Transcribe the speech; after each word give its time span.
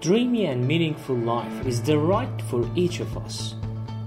dreamy 0.00 0.46
and 0.46 0.66
meaningful 0.66 1.16
life 1.16 1.66
is 1.66 1.82
the 1.82 1.98
right 1.98 2.42
for 2.42 2.64
each 2.76 3.00
of 3.00 3.16
us. 3.18 3.56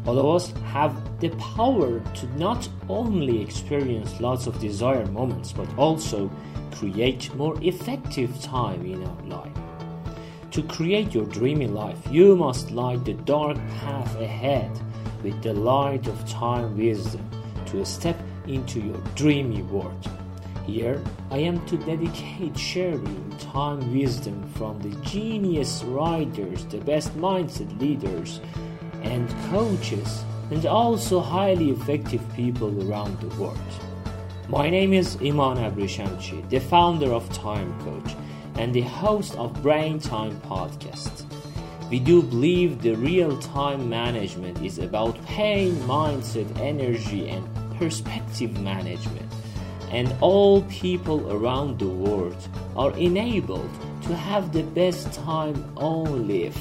All 0.05 0.17
of 0.17 0.25
us 0.25 0.51
have 0.71 1.19
the 1.19 1.29
power 1.31 1.99
to 1.99 2.39
not 2.39 2.67
only 2.87 3.41
experience 3.41 4.21
lots 4.21 4.47
of 4.47 4.59
desired 4.59 5.11
moments 5.11 5.51
but 5.51 5.67
also 5.77 6.31
create 6.71 7.33
more 7.35 7.61
effective 7.61 8.41
time 8.41 8.85
in 8.85 9.05
our 9.05 9.23
life. 9.23 9.57
To 10.51 10.63
create 10.63 11.13
your 11.13 11.25
dreamy 11.25 11.67
life, 11.67 11.99
you 12.09 12.35
must 12.35 12.71
light 12.71 13.03
the 13.03 13.13
dark 13.13 13.57
path 13.79 14.19
ahead 14.19 14.71
with 15.23 15.41
the 15.43 15.53
light 15.53 16.07
of 16.07 16.29
time 16.29 16.77
wisdom 16.77 17.29
to 17.67 17.85
step 17.85 18.17
into 18.47 18.79
your 18.79 18.97
dreamy 19.15 19.61
world. 19.63 20.20
Here, 20.65 21.01
I 21.31 21.39
am 21.39 21.65
to 21.65 21.77
dedicate 21.77 22.57
sharing 22.57 23.35
time 23.39 23.93
wisdom 23.93 24.47
from 24.53 24.79
the 24.79 24.95
genius 25.01 25.83
writers, 25.83 26.65
the 26.65 26.77
best 26.77 27.17
mindset 27.17 27.79
leaders, 27.79 28.39
and 29.01 29.27
coaches, 29.49 30.23
and 30.51 30.65
also 30.65 31.19
highly 31.19 31.71
effective 31.71 32.21
people 32.35 32.89
around 32.89 33.19
the 33.19 33.35
world. 33.41 33.57
My 34.49 34.69
name 34.69 34.93
is 34.93 35.15
Iman 35.15 35.57
Abrishamchi, 35.57 36.47
the 36.49 36.59
founder 36.59 37.11
of 37.11 37.27
Time 37.33 37.73
Coach 37.81 38.15
and 38.55 38.73
the 38.73 38.81
host 38.81 39.35
of 39.37 39.61
Brain 39.63 39.99
Time 39.99 40.39
Podcast. 40.41 41.25
We 41.89 41.99
do 41.99 42.21
believe 42.21 42.81
the 42.81 42.95
real 42.95 43.37
time 43.39 43.89
management 43.89 44.61
is 44.63 44.77
about 44.77 45.23
pain, 45.25 45.75
mindset, 45.87 46.59
energy, 46.59 47.29
and 47.29 47.43
perspective 47.77 48.59
management 48.61 49.20
and 49.91 50.15
all 50.21 50.61
people 50.63 51.31
around 51.31 51.79
the 51.79 51.87
world 51.87 52.47
are 52.75 52.95
enabled 52.97 53.69
to 54.01 54.15
have 54.15 54.51
the 54.51 54.63
best 54.63 55.11
time 55.13 55.71
only 55.77 56.43
if 56.43 56.57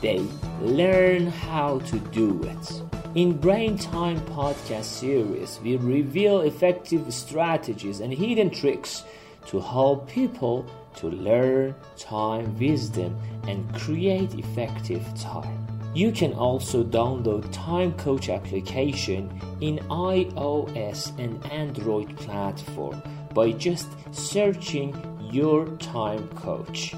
they 0.00 0.24
learn 0.62 1.26
how 1.26 1.80
to 1.80 1.98
do 1.98 2.42
it. 2.44 2.82
In 3.14 3.36
Brain 3.36 3.76
Time 3.76 4.20
podcast 4.26 4.84
series, 4.84 5.58
we 5.62 5.76
reveal 5.76 6.42
effective 6.42 7.12
strategies 7.12 8.00
and 8.00 8.12
hidden 8.12 8.50
tricks 8.50 9.02
to 9.46 9.58
help 9.58 10.08
people 10.08 10.64
to 10.96 11.08
learn 11.08 11.74
time 11.96 12.56
wisdom 12.58 13.16
and 13.48 13.74
create 13.74 14.34
effective 14.34 15.02
time. 15.14 15.67
You 15.98 16.12
can 16.12 16.32
also 16.34 16.84
download 16.84 17.48
Time 17.50 17.92
Coach 17.94 18.28
application 18.28 19.40
in 19.60 19.78
iOS 19.90 21.10
and 21.18 21.44
Android 21.50 22.16
platform 22.16 23.02
by 23.34 23.50
just 23.50 23.88
searching 24.12 24.94
your 25.32 25.66
Time 25.78 26.28
Coach. 26.36 26.94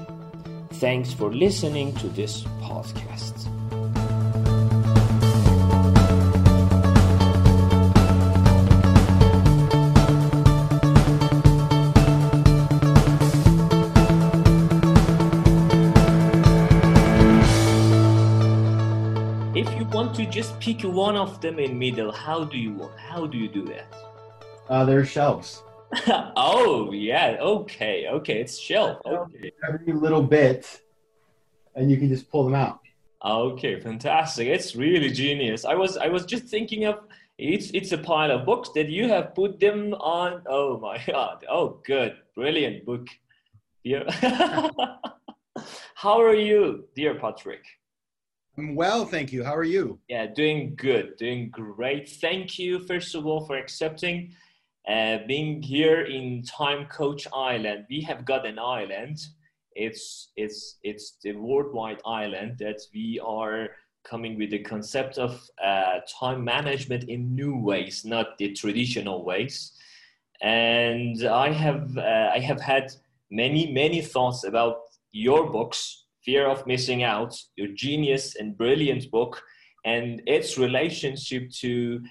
Thanks 0.73 1.11
for 1.13 1.33
listening 1.33 1.95
to 1.95 2.09
this 2.09 2.43
podcast. 2.61 3.47
Just 20.41 20.59
pick 20.59 20.81
one 20.81 21.15
of 21.15 21.39
them 21.39 21.59
in 21.59 21.77
middle, 21.77 22.11
how 22.11 22.43
do 22.43 22.57
you 22.57 22.89
how 22.97 23.27
do 23.27 23.37
you 23.37 23.47
do 23.47 23.63
that? 23.65 23.93
Uh, 24.69 24.83
there's 24.83 25.07
shelves. 25.07 25.61
oh 26.35 26.91
yeah, 26.91 27.37
okay, 27.39 28.07
okay, 28.07 28.41
it's 28.41 28.57
shelf. 28.57 28.97
Okay. 29.05 29.51
Every 29.67 29.93
little 29.93 30.23
bit, 30.23 30.81
and 31.75 31.91
you 31.91 31.97
can 31.97 32.09
just 32.09 32.31
pull 32.31 32.43
them 32.43 32.55
out. 32.55 32.79
Okay, 33.23 33.79
fantastic. 33.79 34.47
It's 34.47 34.75
really 34.75 35.11
genius. 35.11 35.63
I 35.63 35.75
was 35.75 35.95
I 35.95 36.07
was 36.07 36.25
just 36.25 36.45
thinking 36.45 36.85
of 36.85 36.95
it's 37.37 37.69
it's 37.75 37.91
a 37.91 37.99
pile 37.99 38.31
of 38.31 38.43
books 38.43 38.69
that 38.73 38.89
you 38.89 39.07
have 39.09 39.35
put 39.35 39.59
them 39.59 39.93
on. 39.93 40.41
Oh 40.47 40.79
my 40.79 40.97
god. 41.07 41.45
Oh 41.47 41.81
good. 41.85 42.15
Brilliant 42.33 42.83
book. 42.83 43.05
Yeah. 43.83 44.09
How 46.03 46.19
are 46.19 46.33
you, 46.33 46.85
dear 46.95 47.13
Patrick? 47.13 47.63
I'm 48.57 48.75
well, 48.75 49.05
thank 49.05 49.31
you. 49.31 49.43
How 49.43 49.55
are 49.55 49.63
you? 49.63 49.99
Yeah, 50.09 50.27
doing 50.27 50.75
good, 50.75 51.15
doing 51.17 51.49
great. 51.51 52.09
Thank 52.09 52.59
you, 52.59 52.79
first 52.79 53.15
of 53.15 53.25
all, 53.25 53.45
for 53.45 53.55
accepting 53.55 54.33
uh, 54.87 55.19
being 55.25 55.61
here 55.61 56.01
in 56.01 56.43
Time 56.43 56.85
Coach 56.87 57.27
Island. 57.33 57.85
We 57.89 58.01
have 58.01 58.25
got 58.25 58.45
an 58.45 58.59
island. 58.59 59.19
It's 59.73 60.31
it's 60.35 60.79
it's 60.83 61.17
the 61.23 61.31
worldwide 61.31 62.01
island 62.05 62.57
that 62.59 62.81
we 62.93 63.21
are 63.25 63.69
coming 64.03 64.37
with 64.37 64.49
the 64.49 64.59
concept 64.59 65.17
of 65.17 65.41
uh, 65.63 65.99
time 66.19 66.43
management 66.43 67.05
in 67.05 67.33
new 67.33 67.55
ways, 67.55 68.03
not 68.03 68.37
the 68.37 68.51
traditional 68.51 69.23
ways. 69.23 69.71
And 70.41 71.25
I 71.25 71.51
have 71.51 71.97
uh, 71.97 72.31
I 72.33 72.39
have 72.39 72.59
had 72.59 72.91
many 73.29 73.71
many 73.71 74.01
thoughts 74.01 74.43
about 74.43 74.81
your 75.13 75.49
books 75.49 76.00
Fear 76.25 76.47
of 76.47 76.67
Missing 76.67 77.03
Out, 77.03 77.35
your 77.55 77.69
genius 77.69 78.35
and 78.35 78.57
brilliant 78.57 79.09
book, 79.11 79.41
and 79.85 80.21
its 80.27 80.57
relationship 80.57 81.49
to 81.59 82.01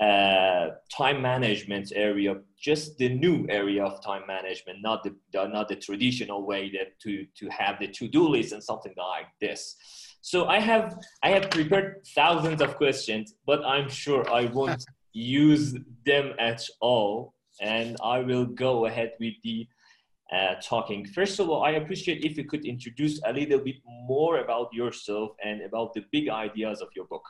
uh, 0.00 0.70
time 0.90 1.20
management 1.20 1.92
area, 1.94 2.34
just 2.58 2.96
the 2.96 3.08
new 3.08 3.46
area 3.50 3.84
of 3.84 4.02
time 4.02 4.22
management, 4.26 4.78
not 4.80 5.04
the, 5.04 5.14
the 5.32 5.46
not 5.46 5.68
the 5.68 5.76
traditional 5.76 6.46
way 6.46 6.70
that 6.70 6.98
to 7.00 7.26
to 7.36 7.48
have 7.50 7.78
the 7.78 7.86
to 7.88 8.08
do 8.08 8.26
list 8.26 8.52
and 8.52 8.64
something 8.64 8.94
like 8.96 9.26
this. 9.40 9.76
So 10.22 10.46
I 10.46 10.58
have 10.58 10.98
I 11.22 11.30
have 11.30 11.50
prepared 11.50 12.06
thousands 12.14 12.62
of 12.62 12.76
questions, 12.76 13.34
but 13.46 13.64
I'm 13.64 13.88
sure 13.88 14.28
I 14.32 14.46
won't 14.46 14.84
use 15.12 15.74
them 16.06 16.32
at 16.38 16.62
all, 16.80 17.34
and 17.60 17.96
I 18.02 18.20
will 18.20 18.46
go 18.46 18.86
ahead 18.86 19.12
with 19.20 19.34
the 19.44 19.68
uh, 20.32 20.54
talking. 20.62 21.04
First 21.06 21.40
of 21.40 21.50
all, 21.50 21.62
I 21.62 21.72
appreciate 21.72 22.24
if 22.24 22.36
you 22.36 22.44
could 22.44 22.64
introduce 22.64 23.20
a 23.24 23.32
little 23.32 23.58
bit 23.58 23.76
more 23.86 24.38
about 24.38 24.72
yourself 24.72 25.32
and 25.44 25.62
about 25.62 25.94
the 25.94 26.04
big 26.12 26.28
ideas 26.28 26.80
of 26.80 26.88
your 26.94 27.06
book. 27.06 27.24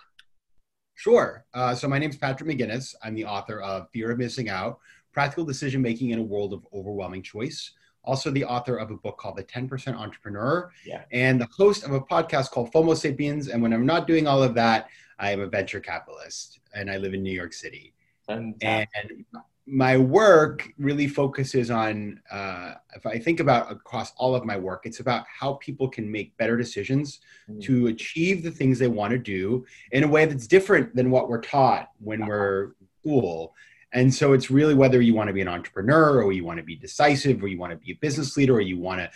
Sure. 0.94 1.46
Uh, 1.54 1.74
so 1.74 1.88
my 1.88 1.98
name 1.98 2.10
is 2.10 2.16
Patrick 2.16 2.50
McGinnis. 2.50 2.94
I'm 3.02 3.14
the 3.14 3.24
author 3.24 3.60
of 3.62 3.88
Fear 3.90 4.10
of 4.10 4.18
Missing 4.18 4.50
Out, 4.50 4.80
Practical 5.12 5.46
Decision 5.46 5.80
Making 5.80 6.10
in 6.10 6.18
a 6.18 6.22
World 6.22 6.52
of 6.52 6.66
Overwhelming 6.74 7.22
Choice. 7.22 7.72
Also 8.04 8.30
the 8.30 8.44
author 8.44 8.76
of 8.76 8.90
a 8.90 8.96
book 8.96 9.18
called 9.18 9.36
The 9.36 9.44
10% 9.44 9.94
Entrepreneur 9.94 10.70
yeah. 10.84 11.02
and 11.12 11.40
the 11.40 11.48
host 11.56 11.84
of 11.84 11.92
a 11.92 12.00
podcast 12.00 12.50
called 12.50 12.72
FOMO 12.72 12.96
Sapiens. 12.96 13.48
And 13.48 13.62
when 13.62 13.72
I'm 13.72 13.86
not 13.86 14.06
doing 14.06 14.26
all 14.26 14.42
of 14.42 14.54
that, 14.54 14.88
I 15.18 15.30
am 15.32 15.40
a 15.40 15.46
venture 15.46 15.80
capitalist 15.80 16.60
and 16.74 16.90
I 16.90 16.96
live 16.96 17.14
in 17.14 17.22
New 17.22 17.32
York 17.32 17.52
City. 17.52 17.94
Fantastic. 18.26 18.88
And 18.94 19.24
my 19.70 19.96
work 19.96 20.68
really 20.78 21.06
focuses 21.06 21.70
on 21.70 22.20
uh, 22.30 22.74
if 22.96 23.06
i 23.06 23.18
think 23.18 23.40
about 23.40 23.70
across 23.70 24.12
all 24.16 24.34
of 24.34 24.44
my 24.44 24.56
work 24.56 24.82
it's 24.84 25.00
about 25.00 25.24
how 25.28 25.54
people 25.54 25.88
can 25.88 26.10
make 26.10 26.36
better 26.36 26.56
decisions 26.56 27.20
mm. 27.48 27.62
to 27.62 27.86
achieve 27.86 28.42
the 28.42 28.50
things 28.50 28.78
they 28.78 28.88
want 28.88 29.12
to 29.12 29.18
do 29.18 29.64
in 29.92 30.04
a 30.04 30.08
way 30.08 30.24
that's 30.24 30.46
different 30.46 30.94
than 30.94 31.10
what 31.10 31.28
we're 31.28 31.40
taught 31.40 31.90
when 32.00 32.26
we're 32.26 32.72
school. 33.00 33.54
And 33.92 34.12
so 34.14 34.32
it's 34.32 34.50
really 34.50 34.74
whether 34.74 35.00
you 35.00 35.14
want 35.14 35.28
to 35.28 35.34
be 35.34 35.40
an 35.40 35.48
entrepreneur 35.48 36.22
or 36.22 36.32
you 36.32 36.44
want 36.44 36.58
to 36.58 36.62
be 36.62 36.76
decisive 36.76 37.42
or 37.42 37.48
you 37.48 37.58
want 37.58 37.72
to 37.72 37.76
be 37.76 37.92
a 37.92 37.96
business 37.96 38.36
leader 38.36 38.54
or 38.54 38.60
you 38.60 38.78
want 38.78 39.00
to 39.00 39.10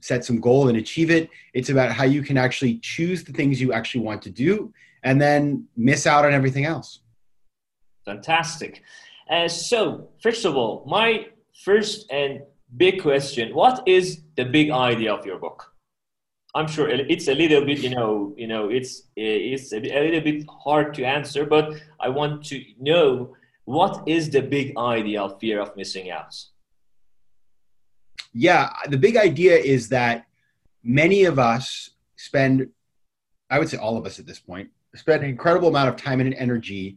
set 0.00 0.24
some 0.24 0.40
goal 0.40 0.68
and 0.68 0.76
achieve 0.76 1.10
it 1.10 1.30
it's 1.54 1.70
about 1.70 1.90
how 1.90 2.04
you 2.04 2.20
can 2.20 2.36
actually 2.36 2.78
choose 2.78 3.24
the 3.24 3.32
things 3.32 3.60
you 3.60 3.72
actually 3.72 4.02
want 4.02 4.20
to 4.20 4.30
do 4.30 4.72
and 5.04 5.20
then 5.20 5.66
miss 5.76 6.06
out 6.06 6.24
on 6.24 6.32
everything 6.32 6.64
else. 6.64 7.00
Fantastic 8.04 8.82
uh, 9.30 9.48
so, 9.48 10.08
first 10.22 10.44
of 10.44 10.56
all, 10.56 10.84
my 10.86 11.26
first 11.64 12.10
and 12.10 12.42
big 12.76 13.02
question: 13.02 13.54
What 13.54 13.86
is 13.86 14.20
the 14.36 14.44
big 14.44 14.70
idea 14.70 15.12
of 15.12 15.26
your 15.26 15.38
book? 15.38 15.72
I'm 16.54 16.66
sure 16.66 16.88
it's 16.88 17.28
a 17.28 17.34
little 17.34 17.66
bit, 17.66 17.80
you 17.80 17.90
know, 17.90 18.32
you 18.36 18.46
know, 18.46 18.70
it's 18.70 19.02
it's 19.14 19.74
a 19.74 19.80
little 19.80 20.22
bit 20.22 20.46
hard 20.48 20.94
to 20.94 21.04
answer, 21.04 21.44
but 21.44 21.74
I 22.00 22.08
want 22.08 22.44
to 22.46 22.64
know 22.80 23.36
what 23.66 24.08
is 24.08 24.30
the 24.30 24.40
big 24.40 24.76
idea 24.78 25.20
of 25.20 25.38
fear 25.38 25.60
of 25.60 25.76
missing 25.76 26.10
out. 26.10 26.34
Yeah, 28.32 28.72
the 28.88 28.96
big 28.96 29.16
idea 29.18 29.56
is 29.56 29.88
that 29.90 30.26
many 30.82 31.24
of 31.24 31.38
us 31.38 31.90
spend, 32.16 32.68
I 33.50 33.58
would 33.58 33.68
say 33.68 33.76
all 33.76 33.98
of 33.98 34.06
us 34.06 34.18
at 34.18 34.26
this 34.26 34.38
point, 34.38 34.70
spend 34.94 35.24
an 35.24 35.28
incredible 35.28 35.68
amount 35.68 35.90
of 35.90 35.96
time 35.96 36.20
and 36.20 36.32
energy 36.34 36.96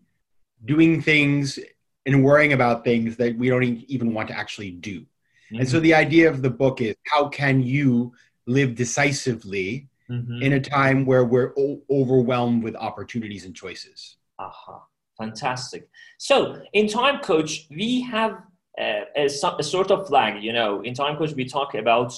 doing 0.64 1.02
things 1.02 1.60
and 2.06 2.24
worrying 2.24 2.54
about 2.54 2.84
things 2.84 3.18
that 3.18 3.36
we 3.38 3.50
don't 3.50 3.64
even 3.64 4.14
want 4.14 4.28
to 4.30 4.38
actually 4.38 4.72
do. 4.72 5.02
Mm-hmm. 5.02 5.60
And 5.60 5.70
so 5.70 5.78
mm-hmm. 5.78 5.84
the 5.84 5.94
idea 5.96 6.30
of 6.30 6.42
the 6.42 6.50
book 6.50 6.82
is 6.82 6.96
how 7.12 7.28
can 7.28 7.62
you 7.62 8.14
live 8.46 8.76
decisively 8.76 9.88
mm-hmm. 10.10 10.42
in 10.42 10.54
a 10.54 10.60
time 10.60 11.06
where 11.06 11.26
we're 11.26 11.54
o- 11.58 11.82
overwhelmed 11.90 12.64
with 12.64 12.76
opportunities 12.76 13.46
and 13.46 13.56
choices? 13.56 14.18
Aha, 14.40 14.50
uh-huh. 14.50 14.80
fantastic. 15.18 15.90
So 16.18 16.62
in 16.74 16.88
Time 16.88 17.20
Coach, 17.20 17.68
we 17.70 18.02
have 18.02 18.42
uh, 18.80 19.02
a, 19.16 19.26
a, 19.26 19.64
sort 19.64 19.92
of 19.92 20.08
flag, 20.08 20.42
you 20.42 20.54
know, 20.54 20.82
in 20.82 20.94
Time 20.94 21.18
Coach, 21.18 21.34
we 21.34 21.46
talk 21.46 21.76
about 21.76 22.14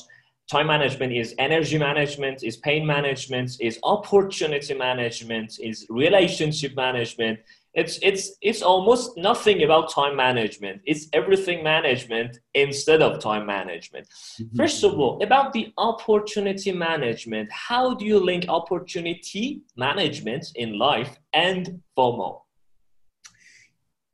time 0.51 0.67
management 0.67 1.13
is 1.13 1.33
energy 1.39 1.77
management, 1.77 2.43
is 2.43 2.57
pain 2.57 2.85
management, 2.85 3.55
is 3.59 3.79
opportunity 3.83 4.73
management, 4.73 5.59
is 5.59 5.85
relationship 5.89 6.75
management. 6.75 7.39
It's 7.73 7.99
it's 8.01 8.35
it's 8.41 8.61
almost 8.61 9.17
nothing 9.17 9.63
about 9.63 9.91
time 9.91 10.15
management. 10.15 10.81
It's 10.85 11.07
everything 11.13 11.63
management 11.63 12.39
instead 12.53 13.01
of 13.01 13.19
time 13.21 13.45
management. 13.45 14.07
Mm-hmm. 14.09 14.57
First 14.57 14.83
of 14.83 14.99
all, 14.99 15.23
about 15.23 15.53
the 15.53 15.71
opportunity 15.77 16.73
management, 16.73 17.49
how 17.51 17.93
do 17.93 18.03
you 18.05 18.19
link 18.19 18.45
opportunity 18.49 19.61
management 19.77 20.47
in 20.55 20.77
life 20.77 21.17
and 21.31 21.81
FOMO? 21.97 22.41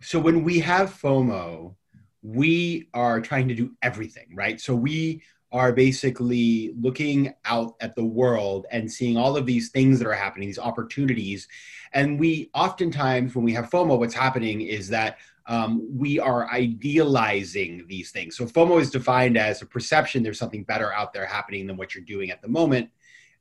So 0.02 0.20
when 0.20 0.44
we 0.44 0.60
have 0.60 0.94
FOMO, 1.02 1.76
we 2.22 2.90
are 2.94 3.20
trying 3.22 3.48
to 3.48 3.56
do 3.56 3.72
everything, 3.82 4.28
right? 4.36 4.62
So 4.62 4.76
we 4.76 5.24
are 5.52 5.72
basically 5.72 6.74
looking 6.80 7.34
out 7.46 7.76
at 7.80 7.96
the 7.96 8.04
world 8.04 8.66
and 8.72 8.92
seeing 8.92 9.16
all 9.16 9.38
of 9.38 9.46
these 9.46 9.70
things 9.70 10.00
that 10.00 10.08
are 10.08 10.14
happening, 10.14 10.48
these 10.48 10.60
opportunities. 10.60 11.48
And 11.94 12.20
we 12.20 12.50
oftentimes, 12.54 13.34
when 13.34 13.46
we 13.46 13.54
have 13.54 13.70
FOMO, 13.70 13.98
what's 13.98 14.14
happening 14.14 14.62
is 14.62 14.90
that 14.90 15.18
um, 15.48 15.88
we 15.90 16.20
are 16.20 16.52
idealizing 16.52 17.86
these 17.88 18.12
things. 18.12 18.36
So 18.36 18.46
FOMO 18.46 18.82
is 18.82 18.92
defined 18.92 19.38
as 19.38 19.62
a 19.62 19.66
perception 19.66 20.22
there's 20.22 20.38
something 20.38 20.64
better 20.64 20.94
out 20.94 21.14
there 21.14 21.26
happening 21.26 21.68
than 21.68 21.78
what 21.78 21.96
you're 21.96 22.04
doing 22.04 22.32
at 22.32 22.42
the 22.42 22.50
moment. 22.50 22.90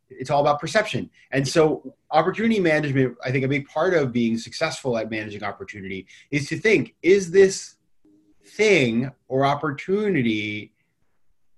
It's 0.08 0.30
all 0.30 0.40
about 0.40 0.60
perception. 0.60 1.10
And 1.32 1.46
so, 1.46 1.96
opportunity 2.12 2.60
management, 2.60 3.16
I 3.24 3.32
think 3.32 3.44
a 3.44 3.48
big 3.48 3.66
part 3.66 3.92
of 3.92 4.12
being 4.12 4.38
successful 4.38 4.96
at 4.96 5.10
managing 5.10 5.42
opportunity 5.42 6.06
is 6.30 6.48
to 6.50 6.58
think 6.60 6.94
is 7.02 7.32
this 7.32 7.74
thing 8.44 9.10
or 9.26 9.44
opportunity 9.44 10.72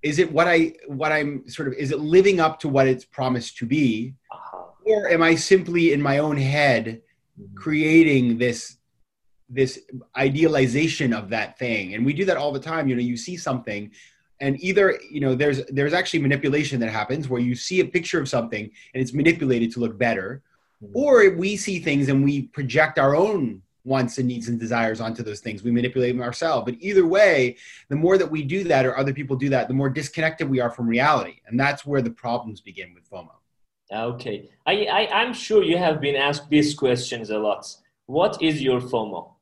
is 0.02 0.18
it 0.18 0.30
what 0.32 0.46
i 0.46 0.72
what 0.86 1.12
i'm 1.12 1.48
sort 1.48 1.68
of 1.68 1.74
is 1.74 1.90
it 1.90 2.00
living 2.00 2.40
up 2.40 2.58
to 2.60 2.68
what 2.68 2.86
it's 2.86 3.04
promised 3.04 3.56
to 3.56 3.66
be 3.66 4.14
uh-huh. 4.32 4.64
or 4.84 5.08
am 5.08 5.22
i 5.22 5.34
simply 5.34 5.92
in 5.92 6.00
my 6.00 6.18
own 6.18 6.36
head 6.36 7.02
mm-hmm. 7.40 7.54
creating 7.54 8.38
this 8.38 8.76
this 9.50 9.80
idealization 10.16 11.12
of 11.12 11.30
that 11.30 11.58
thing 11.58 11.94
and 11.94 12.04
we 12.04 12.12
do 12.12 12.24
that 12.24 12.36
all 12.36 12.52
the 12.52 12.60
time 12.60 12.88
you 12.88 12.94
know 12.94 13.02
you 13.02 13.16
see 13.16 13.36
something 13.36 13.90
and 14.40 14.60
either 14.62 14.98
you 15.10 15.20
know 15.20 15.34
there's 15.34 15.64
there's 15.66 15.92
actually 15.92 16.20
manipulation 16.20 16.78
that 16.80 16.90
happens 16.90 17.28
where 17.28 17.40
you 17.40 17.54
see 17.54 17.80
a 17.80 17.84
picture 17.84 18.20
of 18.20 18.28
something 18.28 18.70
and 18.94 19.02
it's 19.02 19.14
manipulated 19.14 19.72
to 19.72 19.80
look 19.80 19.98
better 19.98 20.42
mm-hmm. 20.82 20.96
or 20.96 21.30
we 21.30 21.56
see 21.56 21.78
things 21.78 22.08
and 22.08 22.22
we 22.22 22.42
project 22.42 22.98
our 22.98 23.16
own 23.16 23.62
wants 23.84 24.18
and 24.18 24.28
needs 24.28 24.48
and 24.48 24.58
desires 24.58 25.00
onto 25.00 25.22
those 25.22 25.40
things. 25.40 25.62
We 25.62 25.70
manipulate 25.70 26.14
them 26.14 26.22
ourselves. 26.22 26.64
But 26.64 26.80
either 26.80 27.06
way, 27.06 27.56
the 27.88 27.96
more 27.96 28.18
that 28.18 28.30
we 28.30 28.42
do 28.42 28.64
that 28.64 28.84
or 28.84 28.98
other 28.98 29.12
people 29.12 29.36
do 29.36 29.48
that, 29.50 29.68
the 29.68 29.74
more 29.74 29.88
disconnected 29.88 30.48
we 30.48 30.60
are 30.60 30.70
from 30.70 30.86
reality. 30.86 31.40
And 31.46 31.58
that's 31.58 31.86
where 31.86 32.02
the 32.02 32.10
problems 32.10 32.60
begin 32.60 32.94
with 32.94 33.08
FOMO. 33.10 33.30
Okay. 33.90 34.50
I, 34.66 34.84
I, 34.84 35.22
I'm 35.22 35.32
sure 35.32 35.62
you 35.62 35.78
have 35.78 36.00
been 36.00 36.16
asked 36.16 36.50
these 36.50 36.74
questions 36.74 37.30
a 37.30 37.38
lot. 37.38 37.66
What 38.06 38.42
is 38.42 38.62
your 38.62 38.80
FOMO? 38.80 39.32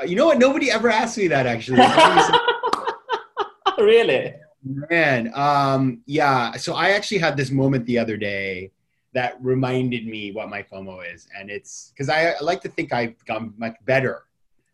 Uh, 0.00 0.04
you 0.04 0.16
know 0.16 0.26
what? 0.26 0.38
Nobody 0.38 0.70
ever 0.70 0.88
asked 0.88 1.18
me 1.18 1.28
that 1.28 1.46
actually. 1.46 1.78
really? 3.78 4.34
Man, 4.90 5.32
um, 5.34 6.02
yeah. 6.06 6.52
So 6.52 6.74
I 6.74 6.90
actually 6.90 7.18
had 7.18 7.36
this 7.36 7.50
moment 7.50 7.86
the 7.86 7.98
other 7.98 8.16
day 8.16 8.70
that 9.12 9.36
reminded 9.42 10.06
me 10.06 10.32
what 10.32 10.48
my 10.48 10.62
FOMO 10.62 11.02
is. 11.12 11.26
And 11.36 11.50
it's 11.50 11.92
because 11.94 12.08
I, 12.08 12.30
I, 12.30 12.40
like 12.40 12.60
to 12.62 12.68
think 12.68 12.92
I've 12.92 13.18
become 13.18 13.54
much 13.58 13.74
better 13.84 14.24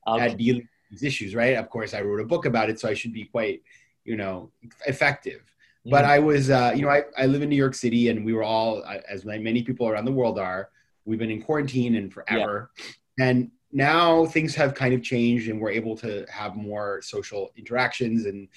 okay. 0.07 0.27
at 0.27 0.37
dealing 0.37 0.63
with 0.63 0.91
these 0.91 1.03
issues, 1.03 1.35
right? 1.35 1.57
Of 1.57 1.71
course, 1.71 1.95
I 1.95 2.03
wrote 2.03 2.21
a 2.21 2.25
book 2.25 2.45
about 2.45 2.69
it, 2.69 2.79
so 2.79 2.89
I 2.89 2.95
should 2.95 3.13
be 3.13 3.25
quite, 3.25 3.63
you 4.05 4.17
know, 4.17 4.51
effective. 4.87 5.41
Mm-hmm. 5.41 5.91
But 5.91 6.05
I 6.05 6.19
was, 6.19 6.51
uh, 6.51 6.73
you 6.77 6.83
know, 6.83 6.91
I, 6.91 7.05
I 7.17 7.27
live 7.27 7.43
in 7.43 7.49
New 7.49 7.57
York 7.57 7.75
City, 7.75 8.09
and 8.11 8.25
we 8.25 8.35
were 8.35 8.45
all, 8.45 8.85
as 9.09 9.25
many 9.25 9.63
people 9.63 9.89
around 9.89 10.05
the 10.05 10.13
world 10.13 10.39
are, 10.39 10.71
we've 11.07 11.19
been 11.19 11.31
in 11.31 11.43
quarantine 11.43 11.97
and 11.97 12.13
forever. 12.13 12.71
Yeah. 12.79 12.85
And 13.19 13.51
now 13.73 14.27
things 14.27 14.55
have 14.55 14.75
kind 14.75 14.93
of 14.93 15.03
changed, 15.03 15.49
and 15.49 15.61
we're 15.61 15.71
able 15.71 15.97
to 15.99 16.27
have 16.31 16.57
more 16.57 17.01
social 17.03 17.51
interactions. 17.57 18.27
And 18.27 18.49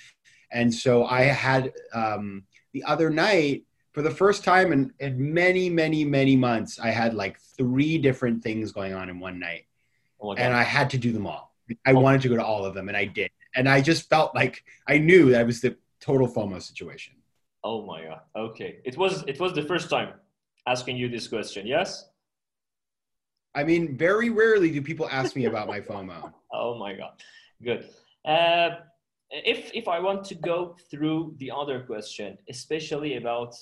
and 0.51 0.73
so 0.73 1.05
I 1.05 1.23
had 1.23 1.71
um, 1.93 2.43
the 2.73 2.83
other 2.83 3.09
night 3.09 3.63
for 3.91 4.01
the 4.01 4.11
first 4.11 4.43
time 4.43 4.71
in, 4.71 4.93
in 4.99 5.33
many, 5.33 5.69
many, 5.69 6.05
many 6.05 6.35
months, 6.35 6.79
I 6.79 6.89
had 6.89 7.13
like 7.13 7.39
three 7.57 7.97
different 7.97 8.43
things 8.43 8.71
going 8.71 8.93
on 8.93 9.09
in 9.09 9.19
one 9.19 9.39
night. 9.39 9.65
Oh 10.21 10.33
and 10.33 10.53
I 10.53 10.63
had 10.63 10.89
to 10.91 10.97
do 10.97 11.11
them 11.11 11.25
all. 11.25 11.55
I 11.85 11.91
oh. 11.91 11.99
wanted 11.99 12.21
to 12.21 12.29
go 12.29 12.35
to 12.35 12.43
all 12.43 12.65
of 12.65 12.73
them 12.73 12.87
and 12.87 12.97
I 12.97 13.05
did. 13.05 13.31
And 13.55 13.67
I 13.67 13.81
just 13.81 14.09
felt 14.09 14.35
like 14.35 14.63
I 14.87 14.97
knew 14.97 15.31
that 15.31 15.45
was 15.45 15.61
the 15.61 15.75
total 15.99 16.27
FOMO 16.27 16.61
situation. 16.61 17.15
Oh 17.63 17.85
my 17.85 18.03
god. 18.03 18.21
Okay. 18.35 18.79
It 18.85 18.97
was 18.97 19.23
it 19.27 19.39
was 19.39 19.53
the 19.53 19.63
first 19.63 19.89
time 19.89 20.13
asking 20.67 20.97
you 20.97 21.09
this 21.09 21.27
question, 21.27 21.65
yes? 21.65 22.09
I 23.55 23.63
mean, 23.63 23.97
very 23.97 24.29
rarely 24.29 24.71
do 24.71 24.81
people 24.81 25.09
ask 25.11 25.35
me 25.35 25.45
about 25.45 25.67
my 25.67 25.79
FOMO. 25.89 26.31
Oh 26.53 26.77
my 26.77 26.93
god. 26.93 27.21
Good. 27.63 27.89
Uh, 28.23 28.69
if 29.31 29.71
if 29.73 29.87
I 29.87 29.99
want 29.99 30.23
to 30.25 30.35
go 30.35 30.75
through 30.89 31.35
the 31.37 31.51
other 31.51 31.81
question, 31.81 32.37
especially 32.49 33.17
about 33.17 33.55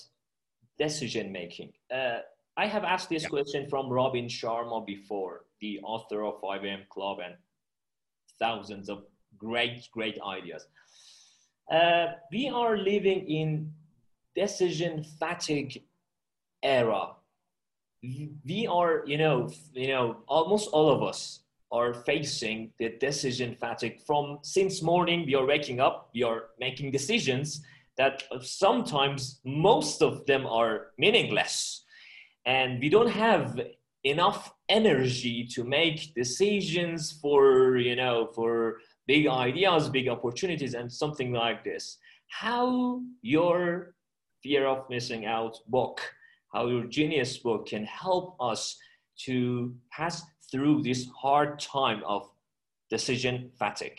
decision 0.78 1.32
making. 1.32 1.72
Uh, 1.92 2.18
I 2.56 2.66
have 2.66 2.84
asked 2.84 3.08
this 3.08 3.24
yeah. 3.24 3.28
question 3.28 3.68
from 3.68 3.88
Robin 3.88 4.26
Sharma 4.26 4.84
before, 4.84 5.44
the 5.60 5.80
author 5.82 6.24
of 6.24 6.40
5 6.40 6.64
a.m. 6.64 6.80
Club 6.90 7.18
and 7.24 7.34
thousands 8.38 8.88
of 8.88 9.04
great, 9.36 9.88
great 9.92 10.18
ideas. 10.26 10.66
Uh, 11.70 12.06
we 12.32 12.48
are 12.48 12.76
living 12.76 13.28
in 13.28 13.72
decision 14.34 15.04
fatigue 15.18 15.82
era. 16.62 17.12
We 18.02 18.66
are, 18.70 19.02
you 19.06 19.18
know, 19.18 19.50
you 19.72 19.88
know, 19.88 20.18
almost 20.28 20.70
all 20.72 20.90
of 20.90 21.02
us 21.02 21.40
are 21.70 21.92
facing 21.92 22.72
the 22.78 22.90
decision 23.00 23.54
fatigue 23.54 24.00
from 24.06 24.38
since 24.42 24.82
morning 24.82 25.26
we 25.26 25.34
are 25.34 25.44
waking 25.44 25.80
up, 25.80 26.10
we 26.14 26.22
are 26.22 26.44
making 26.58 26.90
decisions 26.90 27.62
that 27.98 28.22
sometimes 28.40 29.40
most 29.44 30.02
of 30.02 30.24
them 30.26 30.46
are 30.46 30.92
meaningless. 30.98 31.84
And 32.46 32.80
we 32.80 32.88
don't 32.88 33.10
have 33.10 33.60
enough 34.04 34.52
energy 34.68 35.46
to 35.52 35.64
make 35.64 36.14
decisions 36.14 37.12
for 37.20 37.76
you 37.76 37.96
know 37.96 38.28
for 38.34 38.78
big 39.06 39.26
ideas 39.26 39.88
big 39.88 40.08
opportunities 40.08 40.74
and 40.74 40.90
something 40.90 41.32
like 41.32 41.64
this. 41.64 41.98
How 42.28 43.02
your 43.22 43.94
fear 44.42 44.66
of 44.66 44.88
missing 44.88 45.26
out 45.26 45.58
book 45.66 46.00
how 46.52 46.66
your 46.66 46.84
genius 46.84 47.36
book 47.38 47.68
can 47.68 47.84
help 47.84 48.36
us 48.40 48.78
to 49.24 49.74
pass 49.92 50.22
through 50.50 50.82
this 50.82 51.06
hard 51.08 51.58
time 51.58 52.02
of 52.06 52.28
decision 52.90 53.50
fatigue. 53.58 53.98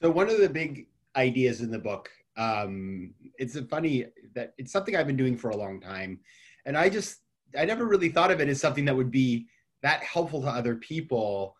So 0.00 0.10
one 0.10 0.30
of 0.30 0.38
the 0.38 0.48
big 0.48 0.86
ideas 1.18 1.60
in 1.60 1.70
the 1.70 1.78
book. 1.78 2.10
Um, 2.36 3.14
it's 3.38 3.58
funny 3.68 4.06
that 4.34 4.54
it's 4.58 4.72
something 4.72 4.96
I've 4.96 5.06
been 5.06 5.16
doing 5.16 5.36
for 5.36 5.50
a 5.50 5.56
long 5.56 5.80
time, 5.80 6.20
and 6.64 6.76
I 6.76 6.88
just 6.88 7.20
I 7.58 7.64
never 7.64 7.86
really 7.86 8.08
thought 8.08 8.30
of 8.30 8.40
it 8.40 8.48
as 8.48 8.60
something 8.60 8.84
that 8.86 8.96
would 8.96 9.10
be 9.10 9.46
that 9.82 10.02
helpful 10.02 10.42
to 10.42 10.48
other 10.48 10.76
people. 10.76 11.56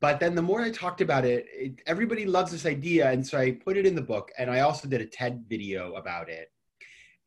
But 0.00 0.20
then 0.20 0.34
the 0.34 0.42
more 0.42 0.60
I 0.60 0.70
talked 0.70 1.00
about 1.00 1.24
it, 1.24 1.46
it 1.50 1.80
everybody 1.86 2.26
loves 2.26 2.52
this 2.52 2.66
idea, 2.66 3.10
and 3.10 3.26
so 3.26 3.38
I 3.38 3.52
put 3.52 3.76
it 3.76 3.86
in 3.86 3.94
the 3.94 4.02
book, 4.02 4.30
and 4.38 4.50
I 4.50 4.60
also 4.60 4.88
did 4.88 5.00
a 5.00 5.06
TED 5.06 5.44
video 5.48 5.94
about 5.94 6.28
it 6.28 6.50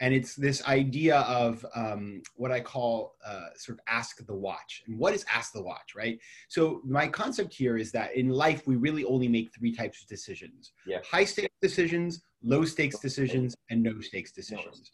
and 0.01 0.13
it's 0.13 0.35
this 0.35 0.65
idea 0.65 1.17
of 1.19 1.65
um, 1.75 2.21
what 2.35 2.51
I 2.51 2.61
call 2.61 3.15
uh, 3.25 3.47
sort 3.57 3.77
of 3.77 3.83
ask 3.87 4.25
the 4.25 4.35
watch. 4.35 4.83
And 4.87 4.97
what 4.97 5.13
is 5.13 5.25
ask 5.33 5.51
the 5.51 5.61
watch, 5.61 5.93
right? 5.95 6.17
So 6.47 6.81
my 6.85 7.07
concept 7.07 7.53
here 7.53 7.77
is 7.77 7.91
that 7.91 8.15
in 8.15 8.29
life 8.29 8.65
we 8.65 8.77
really 8.77 9.03
only 9.05 9.27
make 9.27 9.53
three 9.53 9.73
types 9.73 10.01
of 10.01 10.07
decisions: 10.07 10.71
yeah. 10.85 10.99
high 11.09 11.25
stakes 11.25 11.55
decisions, 11.61 12.21
low 12.41 12.63
stakes 12.63 12.99
decisions, 12.99 13.55
and 13.69 13.83
no 13.83 13.99
stakes 13.99 14.31
decisions. 14.31 14.91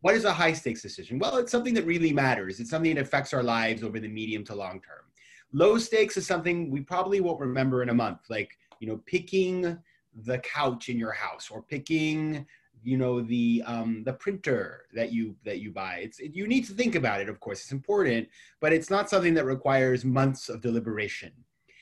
What 0.00 0.14
is 0.14 0.24
a 0.24 0.32
high 0.32 0.52
stakes 0.52 0.82
decision? 0.82 1.18
Well, 1.18 1.38
it's 1.38 1.50
something 1.50 1.74
that 1.74 1.86
really 1.86 2.12
matters. 2.12 2.60
It's 2.60 2.70
something 2.70 2.94
that 2.94 3.00
affects 3.00 3.32
our 3.32 3.42
lives 3.42 3.82
over 3.82 3.98
the 3.98 4.08
medium 4.08 4.44
to 4.44 4.54
long 4.54 4.80
term. 4.80 5.04
Low 5.52 5.78
stakes 5.78 6.16
is 6.16 6.26
something 6.26 6.70
we 6.70 6.80
probably 6.80 7.20
won't 7.20 7.40
remember 7.40 7.82
in 7.82 7.88
a 7.88 7.94
month, 7.94 8.20
like 8.28 8.58
you 8.78 8.86
know, 8.86 9.00
picking 9.06 9.78
the 10.24 10.38
couch 10.38 10.88
in 10.88 10.98
your 10.98 11.12
house 11.12 11.50
or 11.50 11.62
picking 11.62 12.46
you 12.86 12.96
know 12.96 13.20
the 13.20 13.64
um, 13.66 14.04
the 14.04 14.12
printer 14.12 14.86
that 14.94 15.12
you 15.12 15.34
that 15.44 15.58
you 15.58 15.72
buy. 15.72 15.96
It's 16.02 16.20
it, 16.20 16.36
you 16.36 16.46
need 16.46 16.64
to 16.66 16.72
think 16.72 16.94
about 16.94 17.20
it 17.20 17.28
of 17.28 17.40
course 17.40 17.60
it's 17.60 17.72
important 17.72 18.28
but 18.60 18.72
it's 18.72 18.90
not 18.90 19.10
something 19.10 19.34
that 19.34 19.44
requires 19.44 20.04
months 20.04 20.48
of 20.48 20.60
deliberation. 20.60 21.32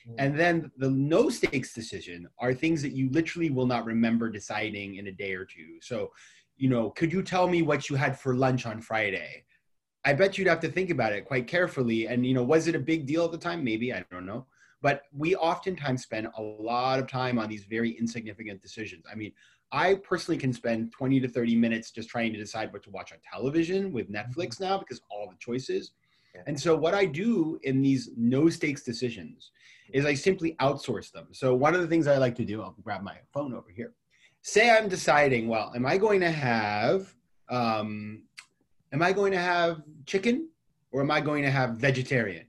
Mm. 0.07 0.15
and 0.19 0.39
then 0.39 0.71
the 0.77 0.89
no 0.89 1.29
stakes 1.29 1.73
decision 1.73 2.27
are 2.37 2.53
things 2.53 2.79
that 2.83 2.91
you 2.91 3.09
literally 3.09 3.49
will 3.49 3.65
not 3.65 3.85
remember 3.85 4.29
deciding 4.29 4.95
in 4.95 5.07
a 5.07 5.11
day 5.11 5.33
or 5.33 5.45
two. 5.45 5.71
So 5.81 6.11
you 6.57 6.69
know 6.69 6.89
could 6.89 7.13
you 7.13 7.21
tell 7.21 7.47
me 7.47 7.61
what 7.61 7.87
you 7.89 7.95
had 7.95 8.19
for 8.19 8.35
lunch 8.35 8.65
on 8.65 8.81
friday? 8.81 9.45
I 10.03 10.13
bet 10.13 10.37
you'd 10.37 10.47
have 10.47 10.59
to 10.61 10.71
think 10.71 10.89
about 10.91 11.13
it 11.13 11.25
quite 11.25 11.47
carefully 11.47 12.07
and 12.07 12.25
you 12.25 12.33
know 12.33 12.43
was 12.43 12.67
it 12.67 12.75
a 12.75 12.87
big 12.91 13.05
deal 13.05 13.25
at 13.25 13.31
the 13.31 13.45
time? 13.49 13.63
Maybe 13.63 13.93
i 13.93 14.03
don't 14.11 14.25
know. 14.25 14.47
But 14.81 15.03
we 15.11 15.35
oftentimes 15.35 16.03
spend 16.03 16.27
a 16.37 16.41
lot 16.41 16.99
of 16.99 17.07
time 17.07 17.39
on 17.39 17.49
these 17.49 17.65
very 17.65 17.91
insignificant 17.91 18.61
decisions. 18.61 19.03
I 19.11 19.15
mean, 19.15 19.31
I 19.75 19.95
personally 19.95 20.37
can 20.37 20.53
spend 20.53 20.93
20 20.93 21.19
to 21.19 21.27
30 21.27 21.53
minutes 21.57 21.91
just 21.91 22.07
trying 22.07 22.31
to 22.31 22.39
decide 22.39 22.71
what 22.71 22.81
to 22.83 22.89
watch 22.91 23.11
on 23.11 23.17
television 23.29 23.91
with 23.91 24.09
Netflix 24.09 24.55
mm-hmm. 24.55 24.63
now 24.63 24.77
because 24.77 25.01
all 25.11 25.27
the 25.29 25.35
choices. 25.37 25.91
And 26.47 26.59
so 26.59 26.75
what 26.75 26.93
I 26.93 27.05
do 27.05 27.59
in 27.63 27.81
these 27.81 28.09
no 28.17 28.49
stakes 28.49 28.83
decisions 28.83 29.51
is 29.93 30.05
I 30.05 30.13
simply 30.13 30.55
outsource 30.59 31.11
them. 31.11 31.27
So 31.31 31.55
one 31.55 31.75
of 31.75 31.81
the 31.81 31.87
things 31.87 32.07
I 32.07 32.17
like 32.17 32.35
to 32.35 32.45
do, 32.45 32.61
I'll 32.61 32.75
grab 32.83 33.03
my 33.03 33.17
phone 33.33 33.53
over 33.53 33.69
here. 33.73 33.93
Say 34.41 34.69
I'm 34.69 34.89
deciding, 34.89 35.47
well, 35.47 35.71
am 35.75 35.85
I 35.85 35.97
going 35.97 36.19
to 36.21 36.31
have, 36.31 37.13
um, 37.49 38.23
am 38.91 39.01
I 39.01 39.13
going 39.13 39.31
to 39.31 39.39
have 39.39 39.81
chicken 40.05 40.49
or 40.91 41.01
am 41.01 41.11
I 41.11 41.21
going 41.21 41.43
to 41.43 41.51
have 41.51 41.77
vegetarian? 41.77 42.45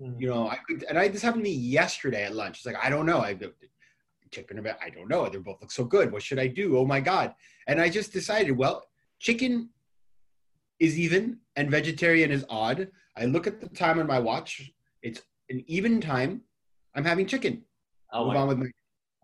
Mm-hmm. 0.00 0.20
You 0.20 0.28
know, 0.28 0.48
I 0.48 0.56
could, 0.56 0.84
and 0.84 0.98
I 0.98 1.08
this 1.08 1.22
happened 1.22 1.44
to 1.44 1.50
me 1.50 1.56
yesterday 1.56 2.24
at 2.24 2.34
lunch. 2.34 2.58
It's 2.58 2.66
like 2.66 2.82
I 2.82 2.88
don't 2.88 3.04
know. 3.04 3.20
I 3.20 3.34
chicken 4.30 4.58
or 4.58 4.76
I 4.82 4.90
don't 4.90 5.08
know. 5.08 5.28
They 5.28 5.38
both 5.38 5.60
look 5.60 5.72
so 5.72 5.84
good. 5.84 6.12
What 6.12 6.22
should 6.22 6.38
I 6.38 6.46
do? 6.46 6.78
Oh 6.78 6.86
my 6.86 7.00
god! 7.00 7.34
And 7.66 7.80
I 7.80 7.88
just 7.88 8.12
decided, 8.12 8.56
well, 8.56 8.84
chicken 9.18 9.70
is 10.78 10.98
even 10.98 11.38
and 11.56 11.70
vegetarian 11.70 12.30
is 12.30 12.44
odd. 12.48 12.88
I 13.16 13.26
look 13.26 13.46
at 13.46 13.60
the 13.60 13.68
time 13.68 13.98
on 13.98 14.06
my 14.06 14.18
watch. 14.18 14.72
It's 15.02 15.20
an 15.50 15.62
even 15.66 16.00
time. 16.00 16.42
I'm 16.94 17.04
having 17.04 17.26
chicken. 17.26 17.62
Oh 18.12 18.26
Move 18.26 18.36
on 18.36 18.48
with 18.48 18.58
my 18.58 18.66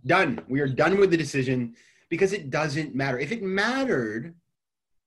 done. 0.05 0.41
We 0.49 0.61
are 0.61 0.69
done 0.69 0.99
with 0.99 1.11
the 1.11 1.17
decision 1.17 1.75
because 2.09 2.33
it 2.33 2.51
doesn't 2.51 2.95
matter. 2.95 3.19
If 3.19 3.33
it 3.33 3.43
mattered, 3.43 4.35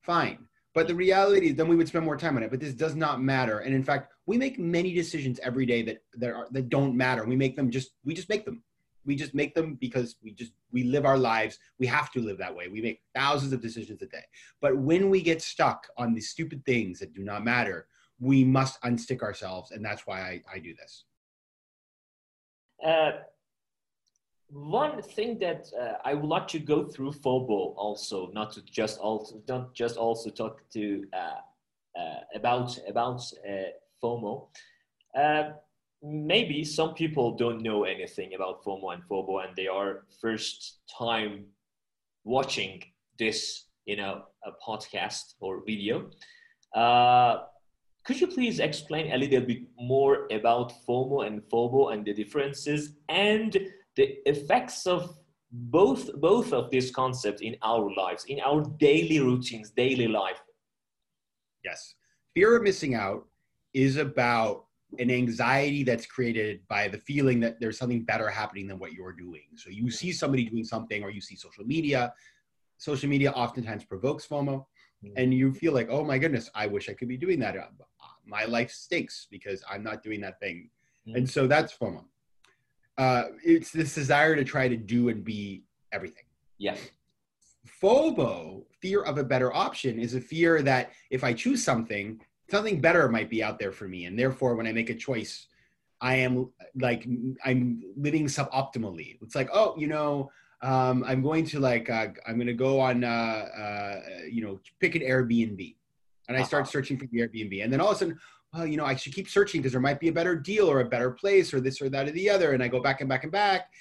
fine. 0.03 0.39
But 0.74 0.88
the 0.88 0.96
reality 0.96 1.48
is, 1.48 1.56
then 1.56 1.68
we 1.68 1.75
would 1.75 1.88
spend 1.88 2.06
more 2.06 2.18
time 2.18 2.38
on 2.38 2.44
it. 2.44 2.51
But 2.51 2.60
this 2.60 2.74
does 2.74 2.96
not 2.96 3.22
matter. 3.22 3.60
And 3.60 3.74
in 3.74 3.84
fact, 3.84 4.12
we 4.25 4.38
make 4.38 4.60
many 4.60 4.94
decisions 4.94 5.39
every 5.41 5.65
day 5.65 5.82
that 5.84 6.03
that 6.15 6.32
are 6.32 6.48
that 6.51 6.70
don't 6.70 6.96
matter. 6.96 7.25
We 7.25 7.36
make 7.36 7.56
them 7.56 7.72
just 7.72 7.91
we 8.06 8.13
just 8.13 8.29
make 8.29 8.46
them. 8.46 8.63
We 9.06 9.15
just 9.15 9.34
make 9.34 9.56
them 9.56 9.75
because 9.75 10.15
we 10.22 10.32
just 10.32 10.51
we 10.72 10.84
live 10.84 11.06
our 11.06 11.18
lives. 11.18 11.60
We 11.79 11.88
have 11.88 12.12
to 12.12 12.22
live 12.22 12.38
that 12.39 12.56
way. 12.56 12.68
We 12.68 12.82
make 12.82 13.01
thousands 13.15 13.53
of 13.53 13.62
decisions 13.62 14.01
a 14.01 14.08
day. 14.08 14.24
But 14.62 14.77
when 14.77 15.10
we 15.10 15.22
get 15.22 15.41
stuck 15.41 15.88
on 15.98 16.13
these 16.13 16.29
stupid 16.29 16.65
things 16.65 17.00
that 17.00 17.13
do 17.13 17.24
not 17.24 17.44
matter, 17.44 17.88
we 18.20 18.44
must 18.44 18.82
unstick 18.84 19.22
ourselves, 19.22 19.72
and 19.72 19.84
that's 19.84 20.06
why 20.06 20.20
I, 20.22 20.41
I 20.53 20.60
do 20.60 20.75
this. 20.75 21.06
Uh, 22.84 23.12
one 24.51 25.01
thing 25.01 25.38
that 25.39 25.68
uh, 25.79 25.94
I 26.03 26.13
would 26.13 26.25
like 26.27 26.48
to 26.50 26.60
go 26.60 26.84
through 26.86 27.12
FOMO 27.12 27.74
also, 27.75 28.32
not 28.34 28.51
to 28.53 28.62
just 28.63 29.00
also 29.00 29.41
not 29.48 29.74
just 29.74 29.98
also 29.98 30.29
talk 30.29 30.62
to 30.74 31.06
uh, 31.13 32.00
uh 32.00 32.20
about 32.36 32.77
about 32.88 33.22
uh, 33.48 33.70
FOMO. 34.03 34.48
Maybe 36.01 36.63
some 36.63 36.94
people 36.94 37.36
don't 37.36 37.62
know 37.62 37.84
anything 37.84 38.34
about 38.34 38.63
FOMO 38.63 38.94
and 38.94 39.03
FOBO, 39.03 39.46
and 39.46 39.56
they 39.56 39.68
are 39.68 40.06
first 40.22 40.79
time 40.98 41.46
watching 42.24 42.82
this, 43.18 43.65
you 43.86 43.98
know, 43.98 44.24
a 44.46 44.51
podcast 44.65 45.34
or 45.41 45.62
video. 45.65 46.10
Uh, 46.74 47.39
could 48.06 48.22
you 48.22 48.27
please 48.27 48.60
explain 48.60 49.12
a 49.12 49.18
little 49.18 49.41
bit 49.41 49.60
more 49.77 50.27
about 50.32 50.74
FOMO 50.88 51.27
and 51.27 51.41
FOBO 51.51 51.94
and 51.94 52.06
the 52.06 52.13
differences 52.13 52.94
and 53.10 53.58
the 53.96 54.18
effects 54.25 54.88
of 54.88 55.15
both 55.51 56.13
both 56.22 56.53
of 56.53 56.70
these 56.70 56.91
concepts 56.91 57.41
in 57.41 57.56
our 57.62 57.91
lives, 57.96 58.25
in 58.25 58.39
our 58.39 58.63
daily 58.79 59.20
routines, 59.20 59.72
daily 59.72 60.08
life? 60.08 60.39
Yes, 61.63 61.96
fear 62.34 62.56
of 62.56 62.63
missing 62.63 62.96
out 62.96 63.27
is 63.74 63.98
about 63.98 64.65
an 64.98 65.12
anxiety 65.12 65.84
that's 65.84 66.05
created 66.05 66.62
by 66.67 66.88
the 66.88 66.98
feeling 66.98 67.39
that 67.41 67.60
there's 67.60 67.77
something 67.77 68.03
better 68.03 68.27
happening 68.27 68.67
than 68.67 68.79
what 68.79 68.93
you're 68.93 69.13
doing. 69.13 69.43
So 69.55 69.69
you 69.69 69.91
see 69.91 70.12
somebody 70.12 70.46
doing 70.46 70.63
something, 70.63 71.03
or 71.03 71.12
you 71.12 71.22
see 71.22 71.36
social 71.36 71.63
media. 71.63 72.13
Social 72.77 73.10
media 73.10 73.31
oftentimes 73.31 73.84
provokes 73.84 74.25
FOMO, 74.25 74.65
mm. 75.03 75.12
and 75.15 75.34
you 75.34 75.53
feel 75.53 75.74
like, 75.74 75.89
oh 75.91 76.03
my 76.03 76.17
goodness, 76.17 76.50
I 76.55 76.65
wish 76.65 76.89
I 76.89 76.93
could 76.93 77.10
be 77.10 77.17
doing 77.17 77.39
that. 77.39 77.55
Uh, 77.55 77.65
my 78.25 78.46
life 78.46 78.72
stinks 78.72 79.27
because 79.29 79.63
I'm 79.69 79.84
not 79.84 80.01
doing 80.01 80.22
that 80.22 80.39
thing. 80.39 80.69
Mm. 81.08 81.17
And 81.17 81.29
so 81.29 81.46
that's 81.46 81.77
FOMO. 81.77 82.05
Uh, 82.98 83.25
it's 83.43 83.72
this 83.72 83.93
desire 83.93 84.36
to 84.36 84.43
try 84.43 84.67
to 84.67 84.75
do 84.75 85.10
and 85.10 85.24
be 85.24 85.63
everything. 85.91 86.24
Yeah. 86.58 86.75
FOBO, 87.81 88.63
fear 88.81 89.03
of 89.03 89.17
a 89.17 89.24
better 89.24 89.53
option, 89.55 90.00
is 90.00 90.15
a 90.15 90.22
fear 90.22 90.62
that 90.63 90.91
if 91.10 91.24
I 91.24 91.34
choose 91.34 91.63
something, 91.63 92.19
something 92.50 92.82
better 92.82 93.08
might 93.10 93.29
be 93.29 93.44
out 93.44 93.60
there 93.60 93.72
for 93.72 93.88
me 93.88 94.06
and 94.06 94.18
therefore 94.18 94.56
when 94.56 94.68
i 94.68 94.72
make 94.72 94.89
a 94.89 94.96
choice 94.96 95.48
i 96.01 96.15
am 96.15 96.50
like 96.79 97.08
i'm 97.46 97.82
living 97.98 98.25
suboptimally. 98.25 99.18
It's 99.22 99.36
like 99.36 99.50
oh 99.53 99.75
you 99.77 99.88
know 99.88 100.32
um, 100.62 101.03
i'm 101.08 101.22
going 101.22 101.46
to 101.46 101.60
like 101.60 101.89
uh, 101.89 102.08
i'm 102.27 102.36
going 102.36 102.48
to 102.48 102.53
go 102.53 102.79
on 102.79 103.03
uh, 103.03 103.08
uh, 103.08 104.00
you 104.29 104.44
know 104.44 104.60
pick 104.79 104.96
an 104.96 105.01
airbnb. 105.01 105.75
And 106.27 106.38
i 106.38 106.44
start 106.44 106.63
uh-huh. 106.63 106.72
searching 106.72 106.98
for 106.98 107.08
the 107.08 107.20
airbnb. 107.20 107.63
And 107.63 107.72
then 107.72 107.82
all 107.82 107.89
of 107.89 107.96
a 107.96 108.00
sudden 108.00 108.20
well 108.53 108.65
you 108.65 108.77
know 108.77 108.86
i 108.86 108.96
should 108.96 109.13
keep 109.13 109.29
searching 109.29 109.62
because 109.62 109.74
there 109.74 109.82
might 109.82 110.00
be 110.00 110.10
a 110.10 110.13
better 110.13 110.36
deal 110.36 110.70
or 110.70 110.82
a 110.82 110.86
better 110.86 111.12
place 111.12 111.53
or 111.53 111.60
this 111.60 111.82
or 111.82 111.89
that 111.89 112.08
or 112.08 112.12
the 112.12 112.29
other. 112.29 112.53
And 112.53 112.63
i 112.63 112.68
go 112.68 112.82
back 112.82 113.01
and 113.01 113.10
back 113.10 113.24
and 113.24 113.32
back 113.32 113.72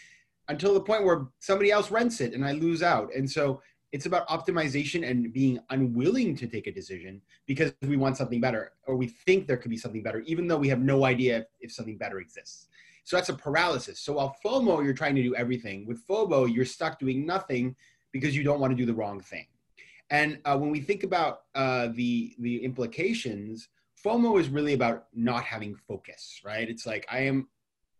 until 0.48 0.72
the 0.72 0.80
point 0.80 1.04
where 1.04 1.26
somebody 1.40 1.70
else 1.70 1.90
rents 1.90 2.20
it 2.20 2.34
and 2.34 2.44
i 2.44 2.52
lose 2.52 2.82
out. 2.82 3.14
And 3.14 3.30
so 3.30 3.60
it's 3.92 4.06
about 4.06 4.28
optimization 4.28 5.08
and 5.08 5.32
being 5.32 5.58
unwilling 5.70 6.36
to 6.36 6.46
take 6.46 6.66
a 6.66 6.72
decision 6.72 7.20
because 7.46 7.72
we 7.82 7.96
want 7.96 8.16
something 8.16 8.40
better 8.40 8.72
or 8.86 8.96
we 8.96 9.06
think 9.06 9.46
there 9.46 9.56
could 9.56 9.70
be 9.70 9.76
something 9.76 10.02
better 10.02 10.20
even 10.20 10.46
though 10.46 10.58
we 10.58 10.68
have 10.68 10.80
no 10.80 11.04
idea 11.04 11.38
if, 11.38 11.44
if 11.60 11.72
something 11.72 11.96
better 11.96 12.18
exists. 12.18 12.68
So 13.04 13.16
that's 13.16 13.30
a 13.30 13.34
paralysis. 13.34 14.00
So 14.00 14.14
while 14.14 14.36
fomo 14.44 14.84
you're 14.84 14.94
trying 14.94 15.14
to 15.14 15.22
do 15.22 15.34
everything 15.34 15.86
with 15.86 16.06
fobo 16.06 16.52
you're 16.52 16.64
stuck 16.64 16.98
doing 16.98 17.24
nothing 17.24 17.74
because 18.12 18.36
you 18.36 18.42
don't 18.42 18.60
want 18.60 18.72
to 18.72 18.76
do 18.76 18.86
the 18.86 18.94
wrong 18.94 19.20
thing. 19.20 19.46
And 20.10 20.38
uh, 20.44 20.56
when 20.56 20.70
we 20.70 20.80
think 20.80 21.04
about 21.04 21.42
uh, 21.54 21.88
the 21.94 22.34
the 22.38 22.62
implications 22.64 23.68
fomo 24.04 24.38
is 24.38 24.48
really 24.48 24.74
about 24.74 25.06
not 25.14 25.44
having 25.44 25.74
focus 25.74 26.40
right? 26.44 26.68
It's 26.68 26.86
like 26.86 27.06
i 27.10 27.20
am 27.20 27.48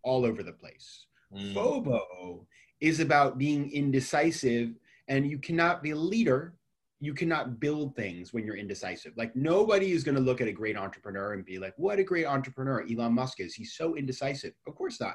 all 0.02 0.24
over 0.24 0.42
the 0.42 0.52
place. 0.52 1.06
Mm. 1.34 1.54
fobo 1.54 2.46
is 2.80 3.00
about 3.00 3.38
being 3.38 3.70
indecisive 3.72 4.74
and 5.08 5.28
you 5.30 5.38
cannot 5.38 5.82
be 5.82 5.90
a 5.90 5.96
leader 5.96 6.54
you 7.00 7.14
cannot 7.14 7.60
build 7.60 7.94
things 7.94 8.32
when 8.32 8.44
you're 8.44 8.56
indecisive. 8.56 9.12
Like 9.16 9.34
nobody 9.36 9.92
is 9.92 10.02
going 10.02 10.16
to 10.16 10.20
look 10.20 10.40
at 10.40 10.48
a 10.48 10.52
great 10.52 10.76
entrepreneur 10.76 11.32
and 11.32 11.44
be 11.44 11.58
like, 11.58 11.74
"What 11.76 11.98
a 11.98 12.04
great 12.04 12.26
entrepreneur 12.26 12.84
Elon 12.90 13.14
Musk 13.14 13.40
is. 13.40 13.54
He's 13.54 13.74
so 13.74 13.94
indecisive." 13.94 14.54
Of 14.66 14.74
course 14.74 15.00
not. 15.00 15.14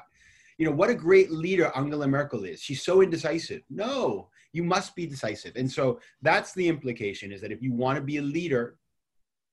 You 0.56 0.66
know, 0.66 0.72
what 0.72 0.90
a 0.90 0.94
great 0.94 1.30
leader 1.30 1.70
Angela 1.74 2.06
Merkel 2.06 2.44
is. 2.44 2.62
She's 2.62 2.82
so 2.82 3.02
indecisive. 3.02 3.62
No, 3.68 4.30
you 4.52 4.62
must 4.62 4.94
be 4.94 5.04
decisive. 5.04 5.56
And 5.56 5.70
so 5.70 6.00
that's 6.22 6.54
the 6.54 6.68
implication 6.68 7.32
is 7.32 7.40
that 7.40 7.52
if 7.52 7.60
you 7.60 7.72
want 7.72 7.96
to 7.96 8.02
be 8.02 8.18
a 8.18 8.22
leader, 8.22 8.78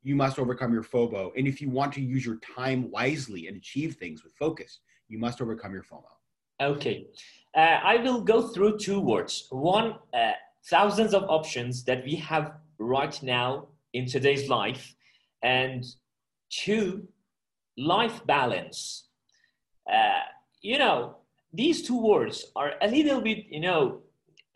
you 0.04 0.16
must 0.16 0.40
overcome 0.40 0.72
your 0.72 0.84
FOBO. 0.84 1.32
And 1.36 1.48
if 1.48 1.60
you 1.60 1.70
want 1.70 1.92
to 1.94 2.02
use 2.02 2.26
your 2.26 2.38
time 2.38 2.90
wisely 2.92 3.48
and 3.48 3.58
achieve 3.58 3.96
things 3.96 4.24
with 4.24 4.34
focus, 4.34 4.80
you 5.08 5.18
must 5.18 5.42
overcome 5.42 5.74
your 5.74 5.84
FOMO. 5.84 6.21
Okay. 6.62 7.08
Uh, 7.58 7.80
I 7.84 7.98
will 7.98 8.22
go 8.22 8.48
through 8.50 8.78
two 8.78 9.02
words. 9.02 9.48
One, 9.50 9.96
uh, 10.14 10.34
thousands 10.70 11.14
of 11.14 11.24
options 11.24 11.84
that 11.86 12.06
we 12.06 12.16
have 12.16 12.54
right 12.78 13.22
now 13.24 13.68
in 13.94 14.06
today's 14.06 14.48
life. 14.48 14.96
And 15.44 15.84
two, 16.50 17.08
life 17.78 18.26
balance. 18.28 19.08
Uh, 19.92 20.22
you 20.62 20.78
know, 20.78 21.18
these 21.52 21.82
two 21.82 22.00
words 22.00 22.46
are 22.56 22.74
a 22.82 22.88
little 22.88 23.22
bit, 23.22 23.46
you 23.50 23.60
know, 23.60 24.02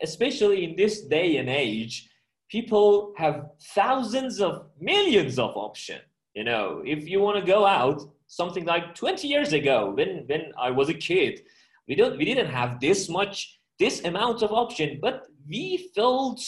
especially 0.00 0.64
in 0.64 0.76
this 0.76 1.02
day 1.02 1.38
and 1.38 1.48
age, 1.48 2.08
people 2.48 3.12
have 3.16 3.50
thousands 3.74 4.40
of 4.40 4.66
millions 4.80 5.38
of 5.38 5.56
options. 5.56 6.02
You 6.34 6.44
know, 6.44 6.82
if 6.84 7.08
you 7.08 7.20
want 7.20 7.38
to 7.38 7.44
go 7.44 7.66
out, 7.66 8.02
something 8.28 8.64
like 8.64 8.94
20 8.94 9.26
years 9.26 9.52
ago, 9.52 9.90
when, 9.90 10.24
when 10.26 10.52
I 10.60 10.70
was 10.70 10.88
a 10.88 10.94
kid, 10.94 11.42
we 11.88 11.94
don't 11.94 12.16
we 12.18 12.24
didn't 12.24 12.50
have 12.50 12.80
this 12.80 13.08
much 13.08 13.58
this 13.78 14.04
amount 14.04 14.42
of 14.42 14.52
option 14.52 14.98
but 15.00 15.26
we 15.48 15.90
felt 15.94 16.40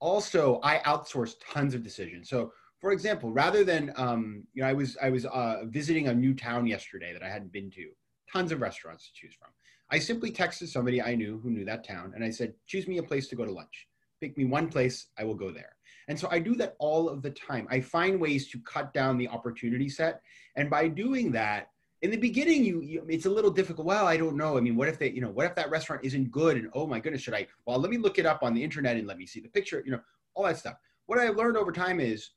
also, 0.00 0.60
I 0.62 0.78
outsource 0.78 1.34
tons 1.52 1.74
of 1.74 1.82
decisions. 1.82 2.28
So 2.28 2.52
for 2.80 2.92
example, 2.92 3.30
rather 3.30 3.64
than 3.64 3.92
um, 3.96 4.44
you 4.54 4.62
know, 4.62 4.68
I 4.68 4.72
was 4.72 4.96
I 5.02 5.10
was 5.10 5.26
uh, 5.26 5.62
visiting 5.66 6.08
a 6.08 6.14
new 6.14 6.34
town 6.34 6.66
yesterday 6.66 7.12
that 7.12 7.22
I 7.22 7.28
hadn't 7.28 7.52
been 7.52 7.70
to. 7.72 7.90
Tons 8.32 8.52
of 8.52 8.60
restaurants 8.60 9.06
to 9.06 9.12
choose 9.14 9.34
from. 9.34 9.50
I 9.90 9.98
simply 9.98 10.32
texted 10.32 10.68
somebody 10.68 11.00
I 11.00 11.14
knew 11.14 11.38
who 11.42 11.50
knew 11.50 11.64
that 11.64 11.86
town, 11.86 12.12
and 12.14 12.24
I 12.24 12.30
said, 12.30 12.54
"Choose 12.66 12.88
me 12.88 12.98
a 12.98 13.02
place 13.02 13.28
to 13.28 13.36
go 13.36 13.44
to 13.44 13.52
lunch. 13.52 13.86
Pick 14.26 14.36
me 14.36 14.44
one 14.44 14.68
place. 14.68 15.06
I 15.16 15.22
will 15.24 15.34
go 15.34 15.50
there." 15.52 15.76
And 16.08 16.18
so 16.18 16.28
I 16.30 16.38
do 16.40 16.54
that 16.56 16.74
all 16.78 17.08
of 17.08 17.22
the 17.22 17.30
time. 17.30 17.66
I 17.70 17.80
find 17.80 18.20
ways 18.20 18.48
to 18.50 18.58
cut 18.60 18.92
down 18.92 19.18
the 19.18 19.28
opportunity 19.28 19.88
set, 19.88 20.20
and 20.56 20.68
by 20.68 20.88
doing 20.88 21.30
that, 21.32 21.68
in 22.02 22.10
the 22.10 22.16
beginning, 22.16 22.64
you, 22.64 22.80
you, 22.82 23.06
it's 23.08 23.26
a 23.26 23.30
little 23.30 23.50
difficult. 23.50 23.86
Well, 23.86 24.06
I 24.06 24.16
don't 24.16 24.36
know. 24.36 24.58
I 24.58 24.60
mean, 24.60 24.76
what 24.76 24.88
if 24.88 24.98
they, 24.98 25.10
you 25.10 25.20
know, 25.20 25.30
what 25.30 25.46
if 25.46 25.54
that 25.54 25.70
restaurant 25.70 26.04
isn't 26.04 26.30
good? 26.30 26.56
And 26.56 26.68
oh 26.74 26.86
my 26.86 27.00
goodness, 27.00 27.22
should 27.22 27.34
I? 27.34 27.46
Well, 27.66 27.78
let 27.78 27.90
me 27.90 27.98
look 27.98 28.18
it 28.18 28.26
up 28.26 28.42
on 28.42 28.52
the 28.52 28.62
internet 28.62 28.96
and 28.96 29.06
let 29.06 29.16
me 29.16 29.26
see 29.26 29.40
the 29.40 29.48
picture. 29.48 29.82
You 29.86 29.92
know, 29.92 30.00
all 30.34 30.44
that 30.44 30.58
stuff. 30.58 30.74
What 31.06 31.18
I've 31.18 31.36
learned 31.36 31.56
over 31.56 31.72
time 31.72 32.00
is 32.00 32.30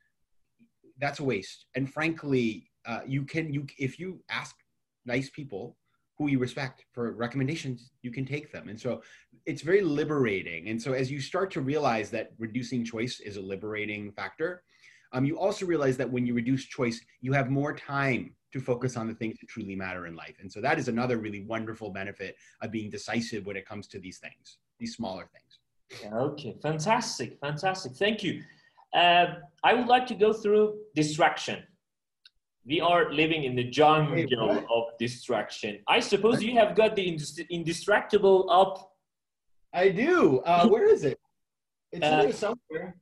that's 0.99 1.19
a 1.19 1.23
waste. 1.23 1.65
And 1.75 1.91
frankly, 1.91 2.69
uh, 2.85 3.01
you 3.05 3.23
can 3.23 3.51
you 3.53 3.67
if 3.77 3.99
you 3.99 4.23
ask 4.29 4.55
nice 5.05 5.29
people 5.29 5.75
who 6.19 6.27
you 6.27 6.37
respect 6.37 6.85
for 6.91 7.13
recommendations, 7.13 7.91
you 8.01 8.11
can 8.11 8.25
take 8.25 8.51
them. 8.51 8.67
And 8.67 8.79
so 8.79 9.01
it's 9.45 9.61
very 9.61 9.81
liberating. 9.81 10.67
And 10.67 10.79
so 10.79 10.91
as 10.91 11.09
you 11.09 11.21
start 11.21 11.49
to 11.51 11.61
realize 11.61 12.11
that 12.11 12.31
reducing 12.37 12.83
choice 12.83 13.21
is 13.21 13.37
a 13.37 13.41
liberating 13.41 14.11
factor, 14.11 14.63
um, 15.13 15.23
you 15.23 15.39
also 15.39 15.65
realize 15.65 15.95
that 15.97 16.11
when 16.11 16.27
you 16.27 16.33
reduce 16.33 16.65
choice, 16.65 16.99
you 17.21 17.31
have 17.31 17.49
more 17.49 17.73
time 17.73 18.35
to 18.51 18.59
focus 18.59 18.97
on 18.97 19.07
the 19.07 19.13
things 19.13 19.39
that 19.39 19.47
truly 19.47 19.75
matter 19.75 20.07
in 20.07 20.15
life. 20.15 20.35
And 20.41 20.51
so 20.51 20.59
that 20.59 20.77
is 20.77 20.89
another 20.89 21.17
really 21.17 21.45
wonderful 21.45 21.89
benefit 21.89 22.35
of 22.61 22.69
being 22.69 22.89
decisive 22.89 23.45
when 23.45 23.55
it 23.55 23.65
comes 23.65 23.87
to 23.87 23.99
these 23.99 24.19
things, 24.19 24.57
these 24.77 24.95
smaller 24.95 25.29
things. 25.31 26.11
Okay, 26.13 26.55
fantastic, 26.61 27.39
fantastic. 27.39 27.93
Thank 27.93 28.23
you. 28.23 28.43
Uh, 28.93 29.35
I 29.63 29.73
would 29.73 29.87
like 29.87 30.05
to 30.07 30.15
go 30.15 30.33
through 30.33 30.79
distraction. 30.95 31.63
We 32.65 32.81
are 32.81 33.11
living 33.11 33.43
in 33.45 33.55
the 33.55 33.63
jungle 33.63 34.65
of 34.71 34.83
distraction. 34.99 35.79
I 35.87 35.99
suppose 35.99 36.43
you 36.43 36.53
have 36.55 36.75
got 36.75 36.95
the 36.95 37.17
indistractable 37.51 38.45
up. 38.49 38.93
I 39.73 39.89
do. 39.89 40.39
Uh, 40.39 40.67
where 40.67 40.87
is 40.87 41.03
it? 41.03 41.19
It's 41.91 42.05
uh, 42.05 42.31
somewhere. 42.31 42.95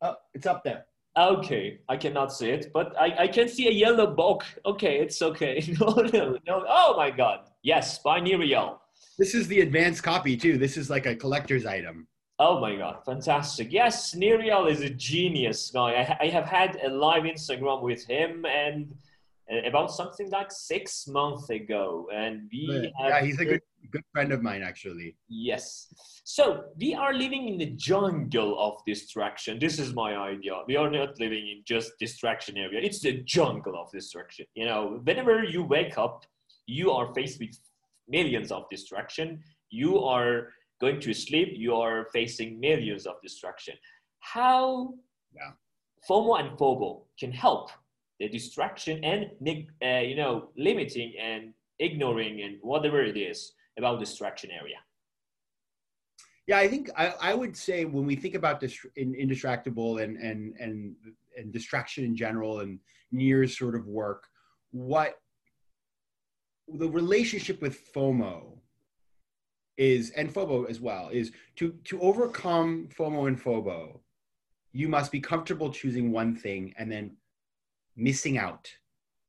Oh, 0.00 0.14
it's 0.34 0.46
up 0.46 0.64
there. 0.64 0.86
Okay, 1.16 1.80
I 1.88 1.96
cannot 1.96 2.32
see 2.32 2.48
it, 2.48 2.70
but 2.72 2.98
I, 2.98 3.24
I 3.24 3.28
can 3.28 3.46
see 3.46 3.68
a 3.68 3.70
yellow 3.70 4.06
book. 4.06 4.44
Okay, 4.64 4.98
it's 4.98 5.20
okay. 5.20 5.62
No, 5.80 5.88
no, 5.88 6.38
no. 6.46 6.64
Oh 6.66 6.94
my 6.96 7.10
God. 7.10 7.50
Yes, 7.62 7.98
by 7.98 8.18
Nir 8.18 8.38
Eyal. 8.38 8.78
This 9.18 9.34
is 9.34 9.46
the 9.46 9.60
advanced 9.60 10.02
copy 10.02 10.36
too. 10.36 10.56
This 10.56 10.76
is 10.76 10.88
like 10.88 11.06
a 11.06 11.14
collector's 11.14 11.66
item. 11.66 12.08
Oh 12.38 12.60
my 12.60 12.76
god, 12.76 13.04
fantastic! 13.04 13.72
Yes, 13.72 14.14
Nir 14.14 14.38
Eyal 14.38 14.70
is 14.70 14.80
a 14.80 14.90
genius 14.90 15.70
guy. 15.70 15.92
I, 15.92 16.24
I 16.24 16.28
have 16.28 16.46
had 16.46 16.76
a 16.84 16.88
live 16.88 17.24
Instagram 17.24 17.82
with 17.82 18.04
him 18.06 18.44
and 18.46 18.94
uh, 19.52 19.62
about 19.66 19.90
something 19.90 20.30
like 20.30 20.50
six 20.50 21.06
months 21.06 21.50
ago, 21.50 22.08
and 22.12 22.48
we 22.50 22.92
yeah, 22.98 23.08
yeah 23.08 23.22
he's 23.24 23.38
a 23.38 23.44
good 23.44 23.60
good 23.90 24.04
friend 24.12 24.32
of 24.32 24.42
mine 24.42 24.62
actually. 24.62 25.16
Yes. 25.28 25.92
So 26.24 26.64
we 26.78 26.94
are 26.94 27.12
living 27.12 27.48
in 27.48 27.58
the 27.58 27.66
jungle 27.66 28.58
of 28.58 28.78
distraction. 28.86 29.58
This 29.58 29.78
is 29.78 29.92
my 29.92 30.16
idea. 30.16 30.62
We 30.66 30.76
are 30.76 30.90
not 30.90 31.18
living 31.20 31.46
in 31.48 31.62
just 31.64 31.92
distraction 31.98 32.56
area. 32.56 32.80
It's 32.82 33.00
the 33.00 33.22
jungle 33.22 33.76
of 33.76 33.90
distraction. 33.90 34.46
You 34.54 34.66
know, 34.66 35.00
whenever 35.04 35.44
you 35.44 35.62
wake 35.64 35.98
up, 35.98 36.24
you 36.66 36.90
are 36.92 37.12
faced 37.14 37.40
with 37.40 37.58
millions 38.08 38.52
of 38.52 38.64
distraction. 38.70 39.42
You 39.70 39.98
are 40.00 40.48
going 40.82 41.00
to 41.00 41.14
sleep, 41.14 41.50
you 41.54 41.74
are 41.76 42.08
facing 42.12 42.58
millions 42.58 43.06
of 43.06 43.14
distraction. 43.22 43.74
How 44.18 44.94
yeah. 45.34 45.52
FOMO 46.08 46.40
and 46.40 46.58
FOBO 46.58 47.04
can 47.18 47.32
help 47.32 47.70
the 48.18 48.28
distraction 48.28 49.02
and 49.04 49.20
uh, 49.82 50.00
you 50.10 50.16
know 50.16 50.50
limiting 50.56 51.14
and 51.18 51.54
ignoring 51.78 52.42
and 52.42 52.58
whatever 52.60 53.00
it 53.02 53.16
is 53.16 53.52
about 53.78 54.00
distraction 54.00 54.50
area. 54.50 54.80
Yeah, 56.48 56.58
I 56.58 56.66
think 56.66 56.90
I, 56.96 57.14
I 57.30 57.34
would 57.34 57.56
say 57.56 57.84
when 57.84 58.04
we 58.04 58.16
think 58.16 58.34
about 58.34 58.58
this 58.60 58.74
in, 58.96 59.14
indistractable 59.14 60.02
and, 60.02 60.16
and 60.16 60.54
and 60.58 60.96
and 61.38 61.52
distraction 61.52 62.04
in 62.04 62.14
general 62.16 62.60
and 62.60 62.80
Nir's 63.12 63.56
sort 63.56 63.76
of 63.76 63.86
work, 63.86 64.26
what 64.72 65.14
the 66.68 66.88
relationship 66.88 67.62
with 67.62 67.92
FOMO 67.94 68.58
is 69.82 70.10
and 70.10 70.32
FOBO 70.32 70.68
as 70.70 70.80
well 70.80 71.08
is 71.12 71.32
to 71.56 71.72
to 71.84 72.00
overcome 72.00 72.88
FOMO 72.96 73.26
and 73.28 73.42
FOBO, 73.42 74.00
you 74.72 74.88
must 74.88 75.10
be 75.10 75.20
comfortable 75.20 75.70
choosing 75.70 76.12
one 76.12 76.34
thing 76.36 76.72
and 76.78 76.90
then 76.90 77.16
missing 77.96 78.38
out 78.38 78.70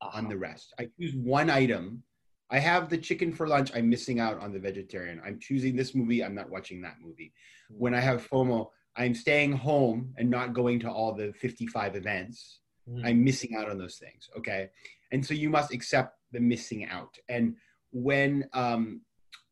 uh-huh. 0.00 0.16
on 0.18 0.28
the 0.28 0.36
rest. 0.36 0.72
I 0.78 0.88
choose 0.98 1.14
one 1.14 1.50
item. 1.50 2.02
I 2.50 2.58
have 2.58 2.88
the 2.88 2.98
chicken 2.98 3.32
for 3.32 3.48
lunch. 3.48 3.72
I'm 3.74 3.90
missing 3.90 4.20
out 4.20 4.38
on 4.38 4.52
the 4.52 4.60
vegetarian. 4.60 5.20
I'm 5.24 5.40
choosing 5.40 5.74
this 5.74 5.94
movie. 5.94 6.22
I'm 6.22 6.34
not 6.34 6.50
watching 6.50 6.80
that 6.82 6.96
movie. 7.02 7.32
Hmm. 7.68 7.78
When 7.78 7.94
I 7.94 8.00
have 8.00 8.28
FOMO, 8.28 8.68
I'm 8.96 9.14
staying 9.14 9.52
home 9.52 10.14
and 10.18 10.30
not 10.30 10.52
going 10.52 10.78
to 10.80 10.90
all 10.90 11.12
the 11.14 11.32
55 11.32 11.96
events. 11.96 12.60
Mm. 12.88 13.04
I'm 13.04 13.24
missing 13.24 13.56
out 13.56 13.68
on 13.68 13.76
those 13.76 13.96
things. 13.96 14.28
Okay. 14.38 14.68
And 15.10 15.26
so 15.26 15.34
you 15.34 15.50
must 15.50 15.72
accept 15.72 16.16
the 16.30 16.38
missing 16.38 16.84
out. 16.84 17.18
And 17.28 17.56
when 17.90 18.48
um, 18.52 19.00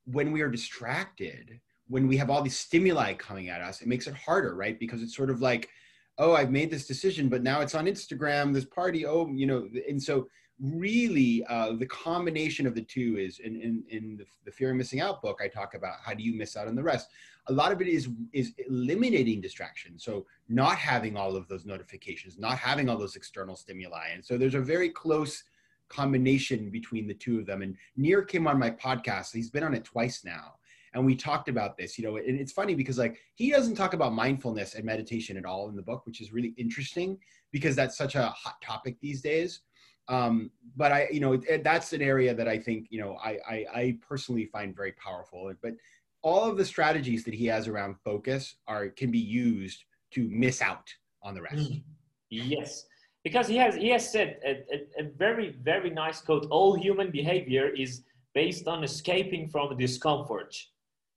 when 0.04 0.32
we 0.32 0.40
are 0.40 0.50
distracted, 0.50 1.60
when 1.88 2.08
we 2.08 2.16
have 2.16 2.30
all 2.30 2.42
these 2.42 2.58
stimuli 2.58 3.14
coming 3.14 3.48
at 3.48 3.60
us, 3.60 3.80
it 3.80 3.88
makes 3.88 4.06
it 4.06 4.14
harder, 4.14 4.54
right? 4.54 4.78
Because 4.78 5.02
it's 5.02 5.16
sort 5.16 5.30
of 5.30 5.40
like, 5.40 5.68
oh, 6.18 6.34
I've 6.34 6.50
made 6.50 6.70
this 6.70 6.86
decision, 6.86 7.28
but 7.28 7.42
now 7.42 7.60
it's 7.60 7.74
on 7.74 7.86
Instagram, 7.86 8.52
this 8.52 8.64
party, 8.64 9.06
oh, 9.06 9.28
you 9.28 9.46
know, 9.46 9.68
and 9.88 10.02
so 10.02 10.28
really 10.60 11.44
uh, 11.48 11.72
the 11.72 11.86
combination 11.86 12.66
of 12.66 12.74
the 12.74 12.82
two 12.82 13.16
is 13.18 13.40
in, 13.40 13.56
in, 13.56 13.82
in 13.88 14.16
the, 14.16 14.24
the 14.44 14.50
fear 14.52 14.70
of 14.70 14.76
missing 14.76 15.00
out 15.00 15.20
book 15.20 15.40
i 15.42 15.48
talk 15.48 15.74
about 15.74 15.96
how 16.04 16.14
do 16.14 16.22
you 16.22 16.34
miss 16.34 16.56
out 16.56 16.68
on 16.68 16.76
the 16.76 16.82
rest. 16.82 17.08
A 17.48 17.52
lot 17.52 17.72
of 17.72 17.80
it 17.80 17.88
is 17.88 18.08
is 18.32 18.52
eliminating 18.68 19.40
distraction. 19.40 19.98
So 19.98 20.24
not 20.48 20.76
having 20.76 21.16
all 21.16 21.34
of 21.34 21.48
those 21.48 21.66
notifications 21.66 22.38
not 22.38 22.58
having 22.58 22.88
all 22.88 22.96
those 22.96 23.16
external 23.16 23.56
stimuli. 23.56 24.10
And 24.14 24.24
so 24.24 24.38
there's 24.38 24.54
a 24.54 24.60
very 24.60 24.90
close 24.90 25.42
combination 25.92 26.70
between 26.70 27.06
the 27.06 27.14
two 27.14 27.38
of 27.38 27.46
them. 27.46 27.62
And 27.62 27.76
Nir 27.96 28.22
came 28.22 28.46
on 28.46 28.58
my 28.58 28.70
podcast. 28.70 29.32
He's 29.32 29.50
been 29.50 29.62
on 29.62 29.74
it 29.74 29.84
twice 29.84 30.24
now. 30.24 30.54
And 30.94 31.06
we 31.06 31.14
talked 31.14 31.48
about 31.48 31.78
this, 31.78 31.98
you 31.98 32.04
know, 32.04 32.16
and 32.16 32.38
it's 32.38 32.52
funny 32.52 32.74
because 32.74 32.98
like 32.98 33.18
he 33.34 33.50
doesn't 33.50 33.76
talk 33.76 33.94
about 33.94 34.12
mindfulness 34.12 34.74
and 34.74 34.84
meditation 34.84 35.36
at 35.38 35.46
all 35.46 35.68
in 35.68 35.76
the 35.76 35.82
book, 35.82 36.04
which 36.04 36.20
is 36.20 36.32
really 36.32 36.54
interesting 36.58 37.18
because 37.50 37.74
that's 37.74 37.96
such 37.96 38.14
a 38.14 38.26
hot 38.26 38.60
topic 38.62 38.96
these 39.00 39.22
days. 39.22 39.60
Um, 40.08 40.50
but 40.76 40.92
I, 40.92 41.08
you 41.10 41.20
know, 41.20 41.40
that's 41.62 41.92
an 41.94 42.02
area 42.02 42.34
that 42.34 42.48
I 42.48 42.58
think, 42.58 42.88
you 42.90 43.00
know, 43.00 43.16
I, 43.24 43.38
I, 43.48 43.66
I 43.74 43.98
personally 44.06 44.46
find 44.46 44.76
very 44.76 44.92
powerful. 44.92 45.50
But 45.62 45.74
all 46.20 46.50
of 46.50 46.58
the 46.58 46.64
strategies 46.64 47.24
that 47.24 47.34
he 47.34 47.46
has 47.46 47.68
around 47.68 47.96
focus 48.04 48.56
are 48.66 48.88
can 48.88 49.10
be 49.10 49.18
used 49.18 49.84
to 50.12 50.28
miss 50.28 50.60
out 50.60 50.92
on 51.22 51.34
the 51.34 51.42
rest. 51.42 51.70
Mm. 51.70 51.82
Yes 52.28 52.84
because 53.24 53.46
he 53.46 53.56
has 53.56 53.74
he 53.74 53.88
has 53.88 54.10
said 54.10 54.38
a, 54.44 54.50
a, 54.74 55.04
a, 55.04 55.04
very 55.16 55.56
very 55.62 55.90
nice 55.90 56.20
quote 56.20 56.46
all 56.50 56.74
human 56.74 57.10
behavior 57.10 57.68
is 57.68 58.02
based 58.34 58.66
on 58.66 58.82
escaping 58.84 59.48
from 59.48 59.76
discomfort 59.76 60.54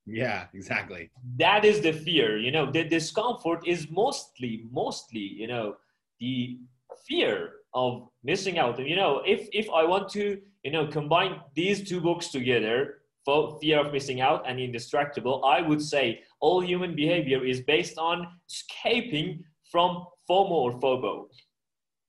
yeah 0.06 0.46
exactly 0.54 1.10
that 1.38 1.66
is 1.66 1.82
the 1.82 1.94
fear 1.94 2.38
you 2.38 2.52
know 2.52 2.72
the 2.72 2.84
discomfort 2.84 3.66
is 3.66 3.90
mostly 3.90 4.66
mostly 4.72 5.20
you 5.42 5.48
know 5.48 5.76
the 6.20 6.60
fear 7.08 7.54
of 7.74 8.08
missing 8.24 8.58
out. 8.58 8.80
And 8.80 8.88
you 8.88 8.96
know, 8.96 9.22
if 9.26 9.48
if 9.52 9.70
I 9.70 9.84
want 9.84 10.10
to, 10.10 10.40
you 10.64 10.72
know, 10.72 10.88
combine 10.88 11.42
these 11.56 11.88
two 11.88 12.02
books 12.02 12.30
together, 12.30 13.02
for 13.26 13.60
fear 13.60 13.80
of 13.80 13.92
missing 13.92 14.22
out 14.22 14.48
and 14.48 14.60
Indistractable 14.60 15.42
I 15.44 15.62
would 15.62 15.82
say 15.82 16.22
all 16.40 16.62
human 16.62 16.96
behavior 16.96 17.44
is 17.44 17.62
based 17.62 17.98
on 17.98 18.28
escaping 18.50 19.44
from 19.72 20.06
FOMO 20.30 20.52
or 20.52 20.80
FOBO. 20.80 21.26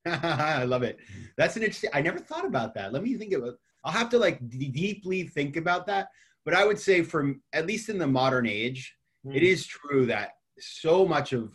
I 0.22 0.64
love 0.64 0.82
it. 0.82 0.98
That's 1.36 1.56
an 1.56 1.62
interesting. 1.62 1.90
I 1.92 2.00
never 2.00 2.18
thought 2.18 2.44
about 2.44 2.74
that. 2.74 2.92
Let 2.92 3.02
me 3.02 3.14
think 3.16 3.32
about. 3.32 3.54
I'll 3.84 3.92
have 3.92 4.08
to 4.10 4.18
like 4.18 4.48
d- 4.48 4.68
deeply 4.68 5.24
think 5.24 5.56
about 5.56 5.86
that. 5.86 6.08
But 6.44 6.54
I 6.54 6.64
would 6.64 6.78
say, 6.78 7.02
from 7.02 7.42
at 7.52 7.66
least 7.66 7.88
in 7.88 7.98
the 7.98 8.06
modern 8.06 8.46
age, 8.46 8.94
mm. 9.26 9.34
it 9.34 9.42
is 9.42 9.66
true 9.66 10.06
that 10.06 10.32
so 10.58 11.06
much 11.06 11.32
of. 11.32 11.52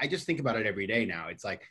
I 0.00 0.06
just 0.06 0.26
think 0.26 0.38
about 0.38 0.56
it 0.56 0.66
every 0.66 0.86
day 0.86 1.04
now. 1.04 1.28
It's 1.28 1.44
like 1.44 1.62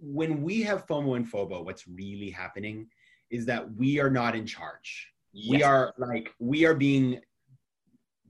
when 0.00 0.42
we 0.42 0.62
have 0.62 0.86
FOMO 0.86 1.16
and 1.16 1.30
FOBO, 1.30 1.64
what's 1.64 1.86
really 1.86 2.30
happening 2.30 2.88
is 3.30 3.44
that 3.46 3.74
we 3.74 4.00
are 4.00 4.10
not 4.10 4.34
in 4.34 4.46
charge. 4.46 5.08
Yes. 5.32 5.50
We 5.50 5.62
are 5.62 5.94
like 5.98 6.34
we 6.38 6.64
are 6.64 6.74
being. 6.74 7.20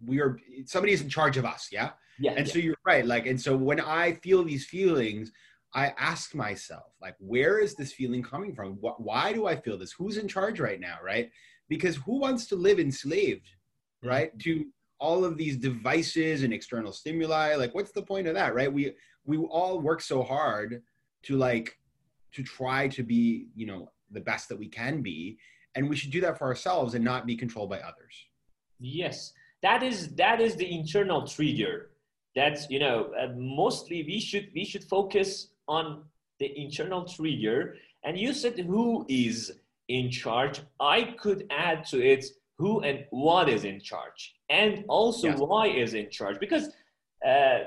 We 0.05 0.21
are 0.21 0.39
somebody 0.67 0.93
is 0.93 1.03
in 1.03 1.09
charge 1.09 1.37
of 1.37 1.45
us. 1.45 1.69
Yeah. 1.71 1.91
Yeah. 2.19 2.33
And 2.33 2.47
yeah. 2.47 2.53
so 2.53 2.59
you're 2.59 2.77
right. 2.85 3.07
Like, 3.07 3.27
and 3.27 3.41
so 3.41 3.57
when 3.57 3.81
I 3.81 4.13
feel 4.13 4.45
these 4.45 4.67
feelings, 4.67 5.33
I 5.73 5.95
ask 5.99 6.35
myself, 6.35 6.93
like, 7.01 7.15
where 7.19 7.61
is 7.61 7.75
this 7.75 7.93
feeling 7.93 8.23
coming 8.23 8.55
from? 8.55 8.73
Why 8.81 9.33
do 9.33 9.47
I 9.47 9.57
feel 9.57 9.79
this? 9.79 9.93
Who's 9.93 10.17
in 10.17 10.27
charge 10.27 10.59
right 10.59 10.81
now, 10.81 10.99
right? 11.03 11.31
Because 11.69 11.97
who 11.97 12.19
wants 12.19 12.47
to 12.47 12.57
live 12.57 12.81
enslaved, 12.81 13.47
mm-hmm. 13.47 14.09
right, 14.09 14.39
to 14.41 14.67
all 14.99 15.25
of 15.25 15.37
these 15.37 15.57
devices 15.57 16.43
and 16.43 16.53
external 16.53 16.93
stimuli? 16.93 17.55
Like, 17.55 17.75
what's 17.75 17.93
the 17.93 18.03
point 18.03 18.27
of 18.27 18.35
that, 18.35 18.55
right? 18.55 18.73
We 18.73 18.95
we 19.25 19.37
all 19.39 19.81
work 19.81 20.01
so 20.01 20.23
hard 20.23 20.83
to 21.25 21.37
like 21.37 21.79
to 22.33 22.43
try 22.43 22.89
to 22.89 23.03
be, 23.03 23.49
you 23.55 23.67
know, 23.67 23.91
the 24.11 24.21
best 24.21 24.49
that 24.49 24.59
we 24.59 24.69
can 24.69 25.03
be, 25.03 25.39
and 25.77 25.89
we 25.89 25.97
should 25.97 26.11
do 26.11 26.21
that 26.23 26.39
for 26.39 26.47
ourselves 26.47 26.95
and 26.95 27.05
not 27.05 27.27
be 27.27 27.37
controlled 27.37 27.71
by 27.71 27.79
others. 27.79 28.27
Yes, 28.81 29.33
that 29.63 29.85
is 29.85 30.15
that 30.17 30.41
is 30.41 30.57
the 30.57 30.69
internal 30.69 31.27
trigger. 31.27 31.91
That's 32.35 32.69
you 32.71 32.81
know, 32.81 33.13
uh, 33.21 33.29
mostly 33.37 34.03
we 34.03 34.19
should 34.19 34.49
we 34.55 34.65
should 34.65 34.85
focus 34.85 35.49
on 35.71 36.03
the 36.41 36.49
internal 36.61 37.05
trigger. 37.05 37.77
And 38.05 38.19
you 38.19 38.35
said 38.35 38.59
who 38.59 39.07
is 39.09 39.53
in 39.89 40.11
charge. 40.11 40.61
I 40.81 41.15
could 41.19 41.47
add 41.51 41.87
to 41.87 42.05
it 42.05 42.25
who 42.59 42.81
and 42.81 43.07
what 43.11 43.49
is 43.49 43.65
in 43.65 43.81
charge, 43.81 44.35
and 44.51 44.85
also 44.87 45.29
yeah. 45.29 45.37
why 45.37 45.69
is 45.69 45.95
in 45.95 46.11
charge. 46.11 46.39
Because 46.39 46.69
uh, 47.27 47.61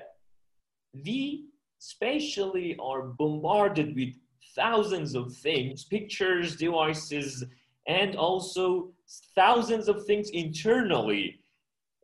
we 1.04 1.46
spatially 1.80 2.78
are 2.80 3.02
bombarded 3.02 3.96
with 3.96 4.14
thousands 4.56 5.16
of 5.16 5.36
things, 5.36 5.84
pictures, 5.86 6.56
devices, 6.56 7.44
and 7.88 8.16
also 8.16 8.92
thousands 9.36 9.88
of 9.88 10.06
things 10.06 10.30
internally. 10.30 11.40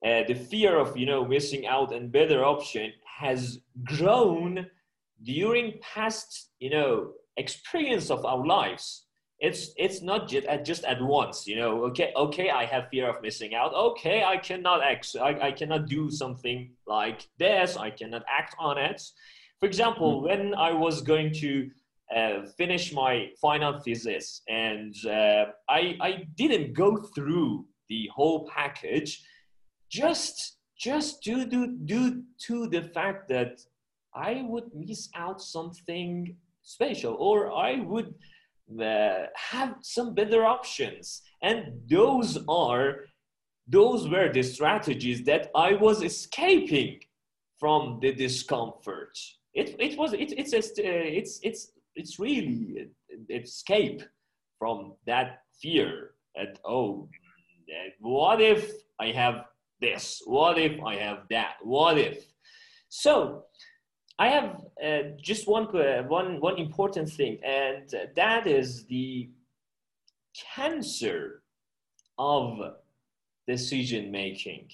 Uh, 0.03 0.23
the 0.27 0.33
fear 0.33 0.79
of 0.79 0.97
you 0.97 1.05
know 1.05 1.23
missing 1.25 1.67
out 1.67 1.93
and 1.93 2.11
better 2.11 2.43
option 2.43 2.91
has 3.05 3.59
grown 3.83 4.65
during 5.23 5.79
past 5.81 6.49
you 6.59 6.69
know 6.69 7.11
experience 7.37 8.09
of 8.09 8.25
our 8.25 8.45
lives 8.45 9.05
it's 9.39 9.71
it's 9.77 10.01
not 10.01 10.27
just 10.27 10.45
at 10.47 10.65
just 10.65 10.83
at 10.83 11.01
once 11.01 11.47
you 11.47 11.55
know 11.55 11.83
okay 11.85 12.11
okay 12.15 12.49
i 12.49 12.65
have 12.65 12.89
fear 12.89 13.09
of 13.09 13.21
missing 13.21 13.55
out. 13.55 13.73
Okay 13.73 14.23
i 14.23 14.35
cannot 14.37 14.83
act 14.83 15.15
I, 15.21 15.47
I 15.47 15.51
cannot 15.51 15.87
do 15.87 16.11
something 16.11 16.71
like 16.85 17.27
this. 17.37 17.77
I 17.77 17.89
cannot 17.89 18.23
act 18.27 18.55
on 18.59 18.77
it. 18.77 19.01
For 19.59 19.65
example 19.65 20.17
mm-hmm. 20.17 20.27
when 20.27 20.55
i 20.55 20.71
was 20.73 21.01
going 21.01 21.33
to 21.35 21.69
uh, 22.15 22.41
finish 22.57 22.91
my 22.91 23.29
final 23.39 23.79
thesis 23.79 24.41
and 24.49 24.95
uh, 25.05 25.45
I, 25.69 25.95
I 26.01 26.23
didn't 26.35 26.73
go 26.73 26.97
through 26.97 27.67
the 27.87 28.09
whole 28.15 28.49
package 28.49 29.23
just 29.91 30.57
just 30.79 31.21
due, 31.21 31.45
due, 31.45 31.77
due 31.85 32.23
to 32.47 32.67
the 32.67 32.81
fact 32.81 33.27
that 33.27 33.59
I 34.15 34.43
would 34.47 34.73
miss 34.73 35.09
out 35.15 35.41
something 35.41 36.35
special 36.61 37.15
or 37.19 37.51
I 37.51 37.79
would 37.79 38.13
uh, 38.81 39.25
have 39.35 39.75
some 39.81 40.13
better 40.13 40.45
options. 40.45 41.21
And 41.41 41.81
those 41.89 42.37
are, 42.47 43.05
those 43.67 44.07
were 44.07 44.31
the 44.31 44.43
strategies 44.43 45.23
that 45.23 45.49
I 45.55 45.73
was 45.73 46.03
escaping 46.03 46.99
from 47.59 47.99
the 48.01 48.13
discomfort. 48.13 49.17
It, 49.53 49.75
it 49.79 49.97
was, 49.97 50.13
it, 50.13 50.33
it's, 50.37 50.51
just, 50.51 50.79
uh, 50.79 50.83
it's, 50.83 51.39
it's, 51.43 51.71
it's 51.95 52.19
really 52.19 52.87
escape 53.29 54.03
from 54.57 54.93
that 55.05 55.41
fear 55.61 56.11
at, 56.37 56.59
oh, 56.65 57.09
what 57.99 58.41
if 58.41 58.71
I 58.99 59.07
have 59.07 59.45
this? 59.81 60.21
What 60.25 60.57
if 60.57 60.81
I 60.83 60.95
have 60.95 61.19
that? 61.29 61.55
What 61.61 61.97
if? 61.97 62.25
So 62.89 63.45
I 64.19 64.27
have 64.27 64.65
uh, 64.85 64.99
just 65.21 65.47
one, 65.47 65.73
uh, 65.73 66.03
one, 66.03 66.41
one 66.41 66.57
important 66.57 67.09
thing, 67.09 67.39
and 67.41 67.89
that 68.17 68.47
is 68.47 68.85
the 68.85 69.29
cancer 70.55 71.41
of 72.17 72.59
decision 73.47 74.11
making. 74.11 74.67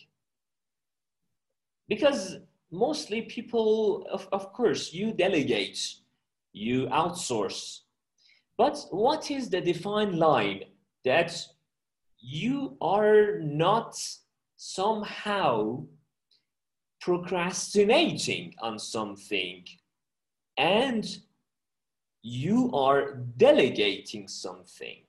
Because 1.87 2.37
mostly 2.71 3.21
people, 3.21 4.07
of, 4.11 4.27
of 4.31 4.51
course, 4.51 4.91
you 4.91 5.13
delegate, 5.13 5.93
you 6.51 6.87
outsource. 6.87 7.81
But 8.57 8.83
what 8.89 9.29
is 9.29 9.49
the 9.51 9.61
defined 9.61 10.17
line 10.17 10.63
that 11.03 11.39
you 12.19 12.77
are 12.81 13.39
not 13.41 13.95
somehow 14.55 15.85
procrastinating 17.01 18.53
on 18.61 18.79
something 18.79 19.65
and 20.57 21.19
you 22.21 22.71
are 22.73 23.17
delegating 23.37 24.27
something. 24.27 25.03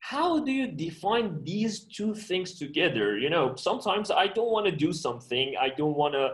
How 0.00 0.38
do 0.38 0.52
you 0.52 0.68
define 0.68 1.42
these 1.44 1.80
two 1.80 2.14
things 2.14 2.58
together? 2.58 3.18
You 3.18 3.30
know 3.30 3.54
sometimes 3.56 4.10
i 4.10 4.26
don't 4.26 4.50
want 4.50 4.66
to 4.66 4.72
do 4.72 4.92
something 4.92 5.54
i 5.60 5.68
don't 5.68 5.96
want 5.96 6.14
to 6.14 6.26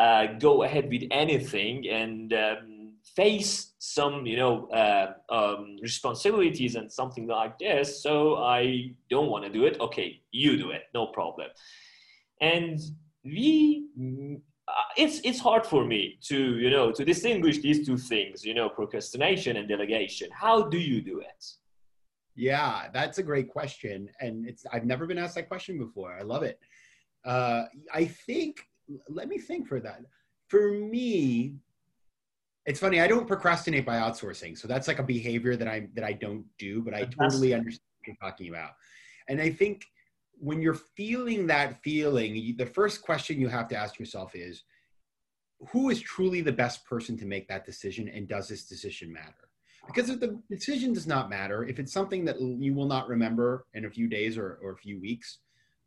uh, 0.00 0.26
go 0.38 0.62
ahead 0.62 0.88
with 0.88 1.02
anything 1.10 1.86
and 1.88 2.32
um, 2.32 2.92
face 3.14 3.72
some 3.78 4.24
you 4.24 4.36
know 4.36 4.66
uh, 4.68 5.12
um, 5.28 5.76
responsibilities 5.82 6.76
and 6.76 6.90
something 6.90 7.26
like 7.26 7.58
this 7.58 8.02
so 8.02 8.36
i 8.36 8.90
don't 9.10 9.28
want 9.28 9.44
to 9.44 9.50
do 9.50 9.64
it. 9.66 9.78
Okay 9.80 10.20
you 10.30 10.56
do 10.56 10.70
it 10.70 10.84
no 10.94 11.06
problem. 11.08 11.48
And 12.40 12.80
we 13.24 13.86
uh, 14.68 14.72
it's 14.96 15.20
it's 15.24 15.38
hard 15.38 15.66
for 15.66 15.84
me 15.84 16.18
to 16.22 16.58
you 16.58 16.70
know 16.70 16.92
to 16.92 17.04
distinguish 17.04 17.58
these 17.58 17.86
two 17.86 17.96
things 17.96 18.44
you 18.44 18.54
know 18.54 18.68
procrastination 18.68 19.56
and 19.56 19.68
delegation. 19.68 20.28
How 20.32 20.62
do 20.62 20.78
you 20.78 21.00
do 21.00 21.20
it? 21.20 21.44
Yeah 22.34 22.88
that's 22.92 23.18
a 23.18 23.22
great 23.22 23.48
question 23.48 24.08
and 24.20 24.46
it's 24.48 24.64
i've 24.72 24.86
never 24.86 25.06
been 25.06 25.18
asked 25.18 25.34
that 25.34 25.48
question 25.48 25.78
before. 25.78 26.12
I 26.12 26.22
love 26.22 26.42
it. 26.42 26.58
Uh, 27.24 27.64
i 27.92 28.04
think 28.04 28.66
let 29.08 29.28
me 29.28 29.38
think 29.38 29.68
for 29.68 29.80
that. 29.80 30.00
For 30.48 30.72
me 30.72 31.56
it's 32.66 32.78
funny 32.78 33.00
i 33.00 33.08
don't 33.08 33.26
procrastinate 33.26 33.84
by 33.84 33.96
outsourcing 33.96 34.56
so 34.56 34.68
that's 34.68 34.86
like 34.86 35.00
a 35.00 35.02
behavior 35.02 35.56
that 35.56 35.66
i 35.66 35.88
that 35.94 36.04
i 36.04 36.12
don't 36.12 36.44
do 36.58 36.80
but 36.80 36.94
i 36.94 37.04
totally 37.04 37.54
understand 37.54 37.82
what 37.98 38.06
you're 38.06 38.30
talking 38.30 38.48
about. 38.48 38.70
And 39.28 39.40
i 39.40 39.50
think 39.50 39.84
when 40.42 40.60
you're 40.60 40.74
feeling 40.74 41.46
that 41.46 41.80
feeling, 41.84 42.56
the 42.58 42.66
first 42.66 43.00
question 43.00 43.40
you 43.40 43.46
have 43.46 43.68
to 43.68 43.76
ask 43.76 43.96
yourself 44.00 44.34
is 44.34 44.64
who 45.70 45.88
is 45.88 46.00
truly 46.00 46.40
the 46.40 46.50
best 46.50 46.84
person 46.84 47.16
to 47.16 47.24
make 47.24 47.46
that 47.46 47.64
decision 47.64 48.08
and 48.08 48.26
does 48.26 48.48
this 48.48 48.64
decision 48.64 49.12
matter? 49.12 49.48
Because 49.86 50.10
if 50.10 50.18
the 50.18 50.40
decision 50.50 50.92
does 50.92 51.06
not 51.06 51.30
matter, 51.30 51.64
if 51.64 51.78
it's 51.78 51.92
something 51.92 52.24
that 52.24 52.40
you 52.40 52.74
will 52.74 52.88
not 52.88 53.06
remember 53.06 53.66
in 53.74 53.84
a 53.84 53.90
few 53.90 54.08
days 54.08 54.36
or, 54.36 54.58
or 54.60 54.72
a 54.72 54.76
few 54.76 55.00
weeks, 55.00 55.38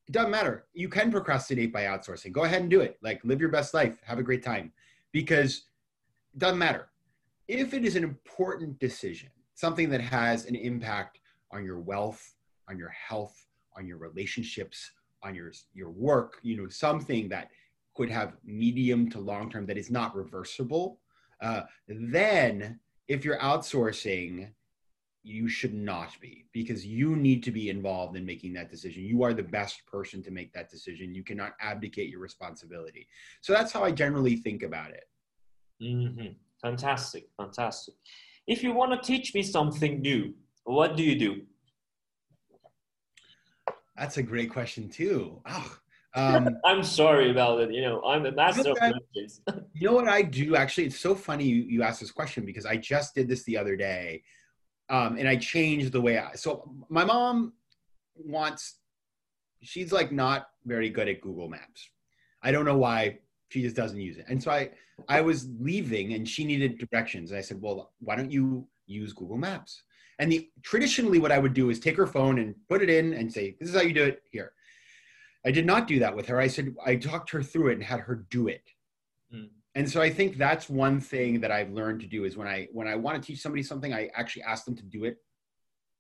it 0.08 0.14
doesn't 0.14 0.32
matter. 0.32 0.68
You 0.74 0.88
can 0.88 1.12
procrastinate 1.12 1.74
by 1.74 1.84
outsourcing. 1.84 2.32
Go 2.32 2.46
ahead 2.46 2.62
and 2.62 2.70
do 2.70 2.80
it. 2.80 2.98
Like 3.02 3.20
live 3.26 3.42
your 3.42 3.50
best 3.50 3.74
life, 3.74 4.00
have 4.06 4.20
a 4.20 4.24
great 4.24 4.44
time 4.44 4.72
because 5.12 5.64
it 6.34 6.40
doesn't 6.40 6.60
matter. 6.60 6.88
If 7.50 7.74
it 7.74 7.84
is 7.84 7.98
an 7.98 8.06
important 8.06 8.80
decision, 8.80 9.32
something 9.54 9.90
that 9.90 10.02
has 10.02 10.46
an 10.46 10.56
impact 10.56 11.20
on 11.52 11.66
your 11.66 11.82
wealth, 11.82 12.36
on 12.70 12.78
your 12.78 12.90
health, 12.90 13.46
on 13.78 13.88
your 13.88 13.98
relationships, 13.98 14.92
on 15.24 15.36
your 15.36 15.52
your 15.74 15.90
work, 15.90 16.40
you 16.44 16.58
know, 16.58 16.68
something 16.70 17.30
that 17.30 17.50
could 17.96 18.10
have 18.10 18.34
medium 18.44 19.10
to 19.10 19.20
long 19.20 19.50
term 19.50 19.66
that 19.66 19.78
is 19.78 19.90
not 19.90 20.16
reversible, 20.16 21.00
uh, 21.42 21.62
then 21.88 22.80
if 23.08 23.24
you're 23.24 23.40
outsourcing, 23.40 24.50
you 25.24 25.48
should 25.50 25.74
not 25.74 26.10
be 26.22 26.46
because 26.54 26.86
you 26.86 27.16
need 27.16 27.42
to 27.42 27.52
be 27.52 27.70
involved 27.70 28.16
in 28.16 28.24
making 28.24 28.54
that 28.54 28.70
decision. 28.70 29.04
You 29.04 29.24
are 29.24 29.34
the 29.34 29.42
best 29.44 29.84
person 29.88 30.22
to 30.24 30.32
make 30.32 30.54
that 30.54 30.70
decision. 30.70 31.16
You 31.16 31.24
cannot 31.24 31.54
abdicate 31.60 32.10
your 32.10 32.20
responsibility. 32.20 33.08
So 33.42 33.52
that's 33.52 33.72
how 33.72 33.84
I 33.84 33.92
generally 33.92 34.36
think 34.36 34.62
about 34.62 34.92
it. 34.92 35.06
Mm-hmm. 35.82 36.34
Fantastic, 36.62 37.28
fantastic. 37.38 37.96
if 38.48 38.64
you 38.64 38.74
want 38.74 38.92
to 38.92 39.08
teach 39.08 39.34
me 39.34 39.42
something 39.42 40.02
new, 40.02 40.34
what 40.64 40.96
do 40.96 41.04
you 41.04 41.18
do? 41.18 41.42
That's 43.98 44.18
a 44.18 44.24
great 44.24 44.52
question 44.52 44.90
too. 44.90 45.42
Oh, 45.46 45.78
um, 46.16 46.58
I'm 46.66 46.84
sorry 46.84 47.32
about 47.32 47.62
it. 47.62 47.72
You 47.72 47.82
know, 47.82 48.02
I'm 48.04 48.26
a 48.26 48.32
master 48.32 48.72
of 48.72 48.78
questions. 48.78 49.42
you 49.74 49.88
know 49.88 49.94
what 49.94 50.08
I 50.08 50.22
do? 50.22 50.56
Actually, 50.56 50.86
it's 50.86 51.00
so 51.00 51.16
funny 51.16 51.46
you, 51.46 51.64
you 51.64 51.84
asked 51.84 52.00
this 52.00 52.12
question 52.12 52.46
because 52.46 52.66
I 52.66 52.78
just 52.78 53.16
did 53.16 53.28
this 53.28 53.44
the 53.44 53.58
other 53.58 53.76
day, 53.76 54.24
um, 54.90 55.18
and 55.18 55.28
I 55.28 55.36
changed 55.36 55.92
the 55.92 56.02
way 56.02 56.18
I. 56.18 56.34
So 56.36 56.72
my 56.90 57.06
mom 57.06 57.54
wants. 58.16 58.80
She's 59.62 59.92
like 59.92 60.12
not 60.12 60.48
very 60.66 60.90
good 60.90 61.08
at 61.08 61.22
Google 61.22 61.50
Maps. 61.50 61.90
I 62.44 62.52
don't 62.52 62.66
know 62.66 62.78
why 62.78 63.20
she 63.50 63.62
just 63.62 63.76
doesn't 63.76 64.00
use 64.00 64.18
it. 64.18 64.26
And 64.28 64.42
so 64.42 64.52
I 64.52 64.72
I 65.08 65.22
was 65.22 65.48
leaving 65.60 66.14
and 66.14 66.28
she 66.28 66.46
needed 66.46 66.78
directions. 66.78 67.32
And 67.32 67.38
I 67.38 67.42
said, 67.42 67.62
well, 67.62 67.94
why 68.00 68.16
don't 68.16 68.32
you 68.32 68.68
use 68.86 69.14
Google 69.14 69.38
Maps? 69.38 69.84
And 70.20 70.32
the 70.32 70.50
traditionally 70.64 71.20
what 71.20 71.32
I 71.32 71.40
would 71.40 71.54
do 71.54 71.70
is 71.70 71.80
take 71.80 71.98
her 71.98 72.08
phone 72.08 72.40
and 72.40 72.56
put 72.70 72.82
it 72.82 72.90
in 72.90 73.14
and 73.14 73.32
say, 73.32 73.56
this 73.60 73.70
is 73.70 73.76
how 73.76 73.82
you 73.82 73.94
do 73.94 74.04
it 74.04 74.22
here. 74.32 74.54
I 75.46 75.52
did 75.52 75.66
not 75.66 75.88
do 75.88 76.00
that 76.00 76.16
with 76.16 76.28
her. 76.28 76.40
I 76.40 76.48
said, 76.48 76.76
I 76.86 76.96
talked 76.96 77.30
her 77.32 77.44
through 77.44 77.70
it 77.70 77.74
and 77.74 77.84
had 77.84 78.00
her 78.00 78.26
do 78.30 78.48
it. 78.48 78.64
Mm. 79.34 79.50
And 79.76 79.90
so 79.90 80.02
I 80.02 80.10
think 80.10 80.38
that's 80.38 80.70
one 80.70 81.00
thing 81.00 81.42
that 81.42 81.52
I've 81.52 81.72
learned 81.72 82.00
to 82.02 82.08
do 82.08 82.24
is 82.24 82.38
when 82.38 82.48
I 82.48 82.68
when 82.72 82.88
I 82.88 82.96
want 82.96 83.22
to 83.22 83.26
teach 83.26 83.42
somebody 83.42 83.62
something, 83.62 83.94
I 83.94 84.10
actually 84.16 84.44
ask 84.44 84.64
them 84.66 84.76
to 84.78 84.84
do 84.84 85.04
it 85.04 85.18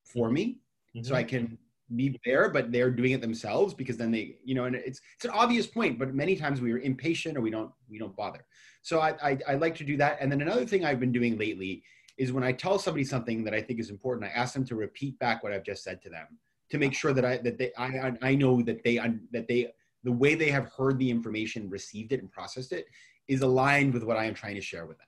for 0.05 0.31
me. 0.31 0.59
Mm-hmm. 0.95 1.03
So 1.03 1.13
I 1.13 1.23
can 1.23 1.57
be 1.93 2.19
there, 2.25 2.49
but 2.49 2.71
they're 2.71 2.89
doing 2.89 3.11
it 3.11 3.21
themselves 3.21 3.73
because 3.73 3.97
then 3.97 4.11
they, 4.11 4.37
you 4.43 4.55
know, 4.55 4.63
and 4.63 4.75
it's 4.75 5.01
it's 5.15 5.25
an 5.25 5.31
obvious 5.31 5.67
point, 5.67 5.99
but 5.99 6.15
many 6.15 6.35
times 6.37 6.61
we 6.61 6.71
are 6.71 6.79
impatient 6.79 7.37
or 7.37 7.41
we 7.41 7.51
don't 7.51 7.71
we 7.89 7.99
don't 7.99 8.15
bother. 8.15 8.45
So 8.81 9.01
I, 9.01 9.15
I, 9.21 9.37
I 9.49 9.55
like 9.55 9.75
to 9.75 9.83
do 9.83 9.97
that. 9.97 10.17
And 10.21 10.31
then 10.31 10.41
another 10.41 10.65
thing 10.65 10.85
I've 10.85 10.99
been 10.99 11.11
doing 11.11 11.37
lately 11.37 11.83
is 12.17 12.31
when 12.31 12.43
I 12.43 12.51
tell 12.51 12.79
somebody 12.79 13.03
something 13.03 13.43
that 13.43 13.53
I 13.53 13.61
think 13.61 13.79
is 13.79 13.89
important, 13.89 14.29
I 14.29 14.33
ask 14.33 14.53
them 14.53 14.65
to 14.65 14.75
repeat 14.75 15.17
back 15.19 15.43
what 15.43 15.51
I've 15.51 15.63
just 15.63 15.83
said 15.83 16.01
to 16.03 16.09
them 16.09 16.27
to 16.69 16.77
make 16.77 16.93
sure 16.93 17.13
that 17.13 17.25
I 17.25 17.37
that 17.37 17.57
they 17.57 17.71
I 17.77 18.13
I 18.21 18.35
know 18.35 18.61
that 18.61 18.83
they 18.83 18.97
that 19.31 19.47
they 19.47 19.73
the 20.03 20.11
way 20.11 20.35
they 20.35 20.49
have 20.49 20.69
heard 20.77 20.99
the 20.99 21.09
information, 21.09 21.69
received 21.69 22.11
it, 22.11 22.21
and 22.21 22.31
processed 22.31 22.71
it 22.71 22.85
is 23.27 23.41
aligned 23.41 23.93
with 23.93 24.03
what 24.03 24.17
I 24.17 24.25
am 24.25 24.35
trying 24.35 24.55
to 24.55 24.61
share 24.61 24.85
with 24.85 24.97
them. 24.97 25.07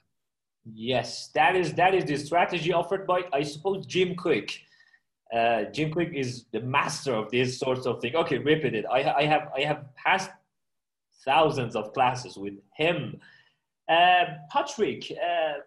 Yes, 0.65 1.29
that 1.35 1.55
is 1.55 1.73
that 1.73 1.93
is 1.95 2.05
the 2.05 2.17
strategy 2.17 2.73
offered 2.73 3.07
by 3.07 3.21
I 3.31 3.43
suppose 3.43 3.85
Jim 3.85 4.15
Kwik. 4.15 4.59
uh, 5.33 5.65
Jim 5.71 5.91
Kwik 5.91 6.13
is 6.13 6.45
the 6.51 6.61
master 6.61 7.13
of 7.13 7.29
these 7.31 7.59
sorts 7.59 7.85
of 7.85 8.01
things. 8.01 8.15
Okay, 8.15 8.37
repeat 8.37 8.73
it. 8.73 8.85
I, 8.91 9.13
I 9.21 9.23
have 9.23 9.49
I 9.55 9.61
have 9.61 9.85
passed 9.95 10.31
thousands 11.23 11.75
of 11.75 11.93
classes 11.93 12.37
with 12.37 12.55
him. 12.75 13.19
Uh, 13.89 14.25
Patrick, 14.51 15.09
uh, 15.11 15.59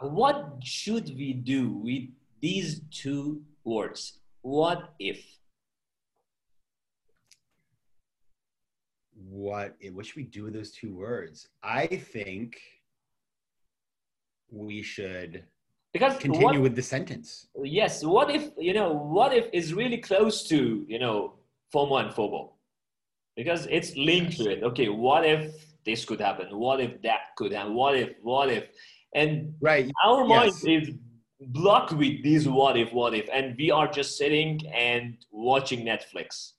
what 0.00 0.56
should 0.62 1.06
we 1.16 1.32
do 1.32 1.70
with 1.70 2.04
these 2.40 2.80
two 2.90 3.42
words? 3.64 4.18
What 4.42 4.94
if? 4.98 5.24
What 9.14 9.76
what 9.92 10.06
should 10.06 10.16
we 10.16 10.24
do 10.24 10.44
with 10.44 10.54
those 10.54 10.70
two 10.70 10.94
words? 10.94 11.48
I 11.62 11.86
think 11.86 12.60
we 14.50 14.82
should 14.82 15.44
because 15.92 16.16
continue 16.18 16.46
what, 16.46 16.60
with 16.60 16.76
the 16.76 16.82
sentence. 16.82 17.46
Yes 17.62 18.04
what 18.04 18.30
if 18.30 18.50
you 18.58 18.74
know 18.74 18.92
what 18.92 19.32
if 19.32 19.46
is 19.52 19.72
really 19.72 19.98
close 19.98 20.46
to 20.48 20.84
you 20.86 20.98
know 20.98 21.34
FOMO 21.74 22.04
and 22.04 22.10
FOBO 22.14 22.50
because 23.36 23.66
it's 23.70 23.96
linked 23.96 24.36
to 24.36 24.50
it. 24.50 24.62
Okay 24.62 24.88
what 24.88 25.24
if 25.24 25.54
this 25.84 26.04
could 26.04 26.20
happen? 26.20 26.56
What 26.56 26.80
if 26.80 27.00
that 27.02 27.34
could 27.36 27.52
happen? 27.52 27.74
What 27.74 27.96
if 27.96 28.10
what 28.22 28.50
if 28.50 28.64
and 29.14 29.54
right. 29.60 29.90
our 30.04 30.24
mind 30.24 30.54
is 30.66 30.90
blocked 31.40 31.92
with 31.92 32.22
these 32.22 32.48
what 32.48 32.76
if 32.76 32.92
what 32.92 33.14
if 33.14 33.28
and 33.32 33.54
we 33.58 33.70
are 33.70 33.88
just 33.88 34.16
sitting 34.16 34.60
and 34.72 35.16
watching 35.30 35.84
netflix. 35.84 36.52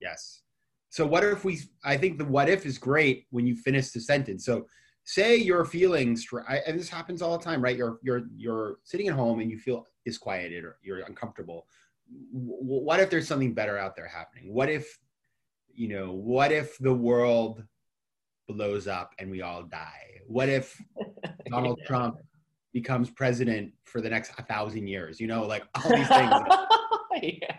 Yes. 0.00 0.42
So 0.90 1.06
what 1.06 1.24
if 1.24 1.44
we 1.44 1.60
i 1.84 1.96
think 1.96 2.18
the 2.18 2.24
what 2.24 2.48
if 2.48 2.66
is 2.66 2.78
great 2.78 3.26
when 3.30 3.46
you 3.46 3.56
finish 3.56 3.90
the 3.90 4.00
sentence. 4.00 4.44
So 4.44 4.66
say 5.04 5.36
you're 5.36 5.64
feeling 5.64 6.18
and 6.66 6.78
this 6.78 6.88
happens 6.88 7.22
all 7.22 7.36
the 7.38 7.44
time 7.44 7.62
right? 7.62 7.76
You're 7.76 7.98
you're 8.02 8.22
you're 8.36 8.76
sitting 8.84 9.08
at 9.08 9.14
home 9.14 9.40
and 9.40 9.50
you 9.50 9.58
feel 9.58 9.86
disquieted 10.04 10.64
or 10.64 10.78
you're 10.82 11.00
uncomfortable. 11.00 11.66
What 12.32 13.00
if 13.00 13.10
there's 13.10 13.28
something 13.28 13.52
better 13.52 13.78
out 13.78 13.94
there 13.94 14.08
happening? 14.08 14.52
What 14.52 14.68
if 14.68 14.98
you 15.74 15.88
know 15.88 16.12
what 16.12 16.50
if 16.52 16.76
the 16.78 16.92
world 16.92 17.62
blows 18.48 18.86
up 18.86 19.14
and 19.18 19.30
we 19.30 19.42
all 19.42 19.62
die 19.62 20.20
what 20.26 20.48
if 20.48 20.80
donald 21.50 21.78
trump 21.86 22.16
becomes 22.72 23.10
president 23.10 23.72
for 23.84 24.00
the 24.00 24.08
next 24.08 24.32
thousand 24.48 24.86
years 24.86 25.20
you 25.20 25.26
know 25.26 25.44
like 25.46 25.64
all 25.74 25.90
these 25.90 26.08
things 26.08 26.32
yeah. 27.42 27.56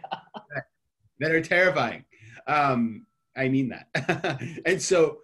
that 1.19 1.31
are 1.31 1.41
terrifying 1.41 2.03
um 2.47 3.05
i 3.37 3.47
mean 3.47 3.69
that 3.69 4.41
and 4.65 4.81
so 4.81 5.19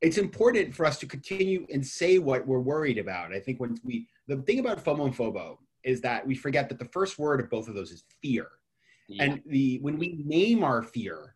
it's 0.00 0.18
important 0.18 0.74
for 0.74 0.86
us 0.86 0.98
to 0.98 1.06
continue 1.06 1.66
and 1.72 1.84
say 1.84 2.18
what 2.18 2.46
we're 2.46 2.60
worried 2.60 2.98
about. 2.98 3.32
I 3.32 3.40
think 3.40 3.58
when 3.58 3.78
we, 3.82 4.08
the 4.28 4.36
thing 4.42 4.60
about 4.60 4.84
FOMO 4.84 5.06
and 5.06 5.16
FOBO 5.16 5.58
is 5.82 6.00
that 6.02 6.26
we 6.26 6.34
forget 6.34 6.68
that 6.68 6.78
the 6.78 6.84
first 6.86 7.18
word 7.18 7.40
of 7.40 7.50
both 7.50 7.68
of 7.68 7.74
those 7.74 7.90
is 7.90 8.04
fear. 8.22 8.46
Yeah. 9.08 9.24
And 9.24 9.42
the 9.46 9.78
when 9.80 9.98
we 9.98 10.22
name 10.24 10.62
our 10.62 10.82
fear, 10.82 11.34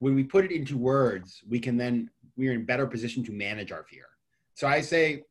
when 0.00 0.14
we 0.14 0.22
put 0.22 0.44
it 0.44 0.52
into 0.52 0.76
words, 0.76 1.42
we 1.48 1.58
can 1.58 1.76
then 1.76 2.10
we're 2.40 2.54
in 2.54 2.64
better 2.64 2.86
position 2.86 3.22
to 3.24 3.32
manage 3.32 3.70
our 3.70 3.84
fear. 3.84 4.06
So 4.54 4.66
I 4.66 4.80
say, 4.80 5.24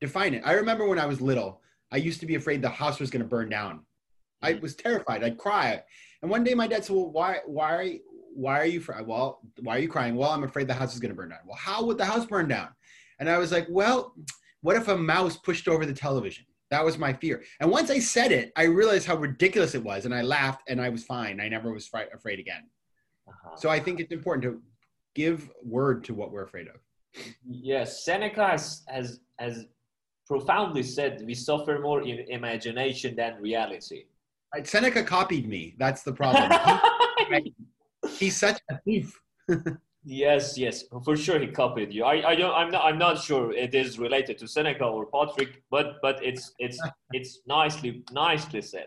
define 0.00 0.34
it. 0.34 0.42
I 0.44 0.52
remember 0.52 0.86
when 0.86 0.98
I 0.98 1.06
was 1.06 1.20
little, 1.20 1.60
I 1.90 1.96
used 1.96 2.20
to 2.20 2.26
be 2.26 2.36
afraid 2.36 2.62
the 2.62 2.68
house 2.68 3.00
was 3.00 3.10
going 3.10 3.22
to 3.22 3.28
burn 3.28 3.48
down. 3.48 3.80
I 4.40 4.52
mm-hmm. 4.52 4.62
was 4.62 4.76
terrified. 4.76 5.24
I'd 5.24 5.38
cry. 5.38 5.82
And 6.22 6.30
one 6.30 6.44
day 6.44 6.54
my 6.54 6.68
dad 6.68 6.84
said, 6.84 6.94
"Well, 6.94 7.10
why, 7.10 7.38
why, 7.46 7.98
why 8.34 8.60
are 8.60 8.66
you 8.66 8.82
well 9.04 9.40
why 9.60 9.76
are 9.76 9.78
you 9.78 9.88
crying 9.88 10.16
well 10.16 10.30
i'm 10.30 10.42
afraid 10.42 10.66
the 10.66 10.74
house 10.74 10.92
is 10.92 11.00
going 11.00 11.10
to 11.10 11.14
burn 11.14 11.28
down 11.28 11.38
well 11.46 11.56
how 11.56 11.84
would 11.84 11.96
the 11.96 12.04
house 12.04 12.26
burn 12.26 12.48
down 12.48 12.68
and 13.20 13.30
i 13.30 13.38
was 13.38 13.52
like 13.52 13.66
well 13.70 14.12
what 14.62 14.76
if 14.76 14.88
a 14.88 14.96
mouse 14.96 15.36
pushed 15.36 15.68
over 15.68 15.86
the 15.86 15.92
television 15.92 16.44
that 16.70 16.84
was 16.84 16.98
my 16.98 17.12
fear 17.12 17.44
and 17.60 17.70
once 17.70 17.90
i 17.90 17.98
said 17.98 18.32
it 18.32 18.52
i 18.56 18.64
realized 18.64 19.06
how 19.06 19.14
ridiculous 19.16 19.76
it 19.76 19.84
was 19.84 20.04
and 20.04 20.12
i 20.14 20.20
laughed 20.20 20.62
and 20.68 20.80
i 20.80 20.88
was 20.88 21.04
fine 21.04 21.40
i 21.40 21.48
never 21.48 21.72
was 21.72 21.86
fr- 21.86 22.12
afraid 22.12 22.40
again 22.40 22.68
uh-huh. 23.28 23.56
so 23.56 23.70
i 23.70 23.78
think 23.78 24.00
it's 24.00 24.12
important 24.12 24.42
to 24.42 24.60
give 25.14 25.50
word 25.62 26.04
to 26.04 26.14
what 26.14 26.30
we're 26.32 26.44
afraid 26.44 26.68
of 26.68 26.76
yes 27.44 28.04
seneca 28.04 28.48
has 28.48 28.82
has, 28.88 29.20
has 29.38 29.66
profoundly 30.26 30.82
said 30.82 31.22
we 31.26 31.34
suffer 31.34 31.78
more 31.78 32.02
in 32.02 32.18
imagination 32.28 33.14
than 33.14 33.40
reality 33.40 34.04
Seneca 34.62 35.02
copied 35.02 35.48
me. 35.48 35.74
That's 35.78 36.02
the 36.02 36.12
problem. 36.12 36.50
He's 38.18 38.36
such 38.36 38.60
a 38.70 38.78
thief. 38.84 39.18
yes, 40.04 40.56
yes, 40.56 40.84
for 41.04 41.16
sure 41.16 41.40
he 41.40 41.48
copied 41.48 41.92
you. 41.92 42.04
I, 42.04 42.30
I 42.30 42.34
don't, 42.36 42.54
I'm 42.54 42.70
not, 42.70 42.84
I'm 42.84 42.98
not 42.98 43.18
sure 43.18 43.52
it 43.52 43.74
is 43.74 43.98
related 43.98 44.38
to 44.38 44.48
Seneca 44.48 44.84
or 44.84 45.06
Patrick, 45.06 45.62
but, 45.70 45.96
but 46.02 46.22
it's, 46.22 46.52
it's, 46.58 46.80
it's 47.12 47.40
nicely, 47.46 48.04
nicely 48.12 48.62
said. 48.62 48.86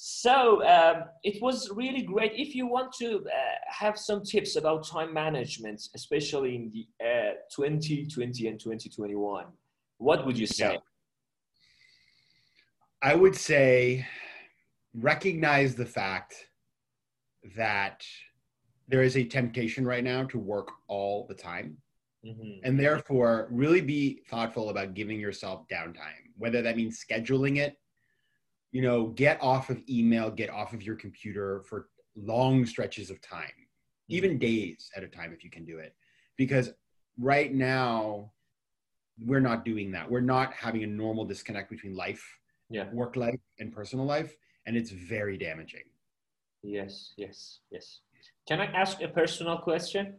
So 0.00 0.64
um, 0.64 1.06
it 1.24 1.42
was 1.42 1.70
really 1.74 2.02
great. 2.02 2.32
If 2.36 2.54
you 2.54 2.68
want 2.68 2.92
to 3.00 3.16
uh, 3.16 3.30
have 3.66 3.98
some 3.98 4.22
tips 4.22 4.54
about 4.54 4.86
time 4.86 5.12
management, 5.12 5.82
especially 5.96 6.54
in 6.54 6.70
the 6.70 6.86
uh, 7.04 7.32
2020 7.52 8.46
and 8.46 8.60
2021, 8.60 9.46
what 9.96 10.24
would 10.24 10.38
you 10.38 10.46
say? 10.46 10.74
Yeah. 10.74 10.78
I 13.02 13.16
would 13.16 13.34
say 13.34 14.06
recognize 14.94 15.74
the 15.74 15.86
fact 15.86 16.46
that 17.56 18.04
there 18.86 19.02
is 19.02 19.16
a 19.16 19.24
temptation 19.24 19.84
right 19.84 20.04
now 20.04 20.22
to 20.26 20.38
work 20.38 20.68
all 20.86 21.26
the 21.26 21.34
time. 21.34 21.76
Mm-hmm. 22.24 22.60
And 22.62 22.78
therefore, 22.78 23.48
really 23.50 23.80
be 23.80 24.22
thoughtful 24.30 24.70
about 24.70 24.94
giving 24.94 25.18
yourself 25.18 25.66
downtime, 25.68 26.30
whether 26.36 26.62
that 26.62 26.76
means 26.76 27.04
scheduling 27.04 27.56
it, 27.58 27.76
you 28.72 28.82
know, 28.82 29.08
get 29.08 29.42
off 29.42 29.70
of 29.70 29.82
email, 29.88 30.30
get 30.30 30.50
off 30.50 30.72
of 30.72 30.82
your 30.82 30.96
computer 30.96 31.62
for 31.68 31.88
long 32.16 32.66
stretches 32.66 33.10
of 33.10 33.20
time, 33.20 33.44
mm-hmm. 33.46 34.14
even 34.16 34.38
days 34.38 34.90
at 34.96 35.02
a 35.02 35.08
time 35.08 35.32
if 35.32 35.44
you 35.44 35.50
can 35.50 35.64
do 35.64 35.78
it. 35.78 35.94
Because 36.36 36.70
right 37.18 37.52
now, 37.52 38.32
we're 39.24 39.40
not 39.40 39.64
doing 39.64 39.90
that. 39.92 40.08
We're 40.08 40.20
not 40.20 40.52
having 40.52 40.84
a 40.84 40.86
normal 40.86 41.24
disconnect 41.24 41.70
between 41.70 41.96
life, 41.96 42.24
yeah. 42.70 42.88
work 42.92 43.16
life, 43.16 43.40
and 43.58 43.72
personal 43.72 44.04
life. 44.04 44.36
And 44.66 44.76
it's 44.76 44.90
very 44.90 45.36
damaging. 45.38 45.82
Yes, 46.62 47.14
yes, 47.16 47.60
yes. 47.70 48.00
Can 48.46 48.60
I 48.60 48.66
ask 48.66 49.00
a 49.00 49.08
personal 49.08 49.58
question? 49.58 50.14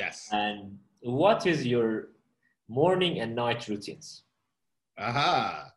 Yes. 0.00 0.28
And 0.32 0.78
what 1.00 1.46
is 1.46 1.66
your 1.66 2.08
morning 2.68 3.20
and 3.20 3.34
night 3.34 3.68
routines? 3.68 4.24
Aha. 4.98 5.73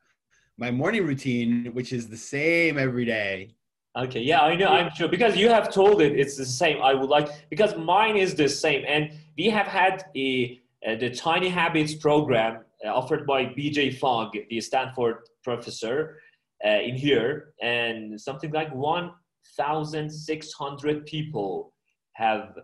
My 0.60 0.72
morning 0.72 1.06
routine, 1.06 1.70
which 1.74 1.94
is 1.94 2.10
the 2.10 2.18
same 2.18 2.80
every 2.80 3.06
day. 3.06 3.52
Okay, 3.96 4.22
yeah, 4.22 4.42
I 4.42 4.56
know, 4.56 4.70
I'm 4.70 4.90
sure 4.96 5.08
because 5.08 5.38
you 5.38 5.50
have 5.50 5.72
told 5.72 6.02
it 6.02 6.20
it's 6.20 6.36
the 6.36 6.46
same. 6.46 6.82
I 6.82 6.96
would 6.96 7.10
like 7.10 7.30
because 7.50 7.78
mine 7.78 8.18
is 8.18 8.36
the 8.36 8.50
same, 8.50 8.84
and 8.88 9.12
we 9.38 9.50
have 9.50 9.68
had 9.68 10.06
a, 10.16 10.60
a 10.84 10.96
the 10.96 11.12
Tiny 11.12 11.50
Habits 11.50 11.94
program 11.94 12.64
offered 12.86 13.28
by 13.28 13.46
BJ 13.46 13.98
Fogg, 13.98 14.36
the 14.50 14.62
Stanford 14.62 15.30
professor 15.44 16.20
uh, 16.66 16.70
in 16.70 16.96
here, 16.96 17.54
and 17.62 18.20
something 18.20 18.52
like 18.52 18.74
1,600 18.74 21.06
people 21.06 21.72
have 22.14 22.58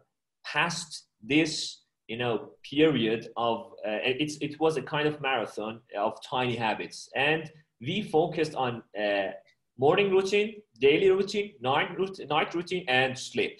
passed 0.45 1.09
this 1.21 1.81
you 2.07 2.17
know 2.17 2.49
period 2.69 3.29
of 3.37 3.71
uh, 3.87 3.99
it's 4.03 4.37
it 4.41 4.59
was 4.59 4.75
a 4.77 4.81
kind 4.81 5.07
of 5.07 5.21
marathon 5.21 5.79
of 5.97 6.21
tiny 6.21 6.55
habits 6.55 7.09
and 7.15 7.49
we 7.85 8.01
focused 8.01 8.55
on 8.55 8.81
uh, 8.99 9.31
morning 9.77 10.11
routine 10.11 10.55
daily 10.79 11.09
routine 11.09 11.53
night 11.61 11.97
routine 11.97 12.27
night 12.27 12.53
routine 12.53 12.85
and 12.87 13.17
sleep 13.17 13.59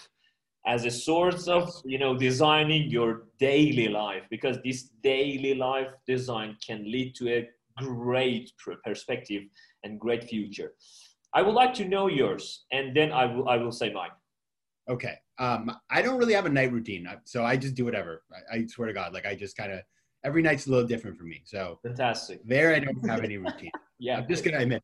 as 0.66 0.86
a 0.86 0.92
source 0.92 1.48
of 1.48 1.70
you 1.84 1.98
know 1.98 2.16
designing 2.18 2.90
your 2.90 3.24
daily 3.40 3.88
life 3.88 4.24
because 4.30 4.58
this 4.64 4.84
daily 5.04 5.54
life 5.56 5.88
design 6.08 6.56
can 6.66 6.90
lead 6.92 7.14
to 7.16 7.30
a 7.30 7.50
great 7.78 8.52
perspective 8.86 9.44
and 9.84 10.00
great 10.00 10.24
future. 10.24 10.74
I 11.34 11.42
would 11.42 11.56
like 11.56 11.74
to 11.76 11.86
know 11.86 12.08
yours 12.08 12.66
and 12.72 12.96
then 12.96 13.12
i 13.12 13.26
will 13.26 13.50
i 13.50 13.58
will 13.58 13.72
say 13.72 13.92
mine. 13.92 14.16
Okay 14.88 15.16
um 15.40 15.72
i 15.90 16.02
don't 16.02 16.18
really 16.18 16.34
have 16.34 16.46
a 16.46 16.50
night 16.50 16.72
routine 16.72 17.08
so 17.26 17.44
i 17.44 17.58
just 17.58 17.74
do 17.74 17.86
whatever 17.86 18.22
i, 18.52 18.58
I 18.58 18.66
swear 18.68 18.88
to 18.88 18.94
god 18.94 19.14
like 19.14 19.26
i 19.26 19.34
just 19.34 19.58
kind 19.58 19.72
of 19.72 19.80
every 20.24 20.42
night's 20.42 20.68
a 20.68 20.70
little 20.70 20.88
different 20.88 21.18
for 21.18 21.24
me 21.24 21.42
so 21.46 21.80
fantastic 21.84 22.42
there 22.46 22.74
i 22.74 22.80
don't 22.80 23.10
have 23.10 23.24
any 23.24 23.38
routine 23.38 23.72
yeah 24.00 24.18
i'm 24.18 24.28
just 24.28 24.44
gonna 24.44 24.58
admit 24.58 24.82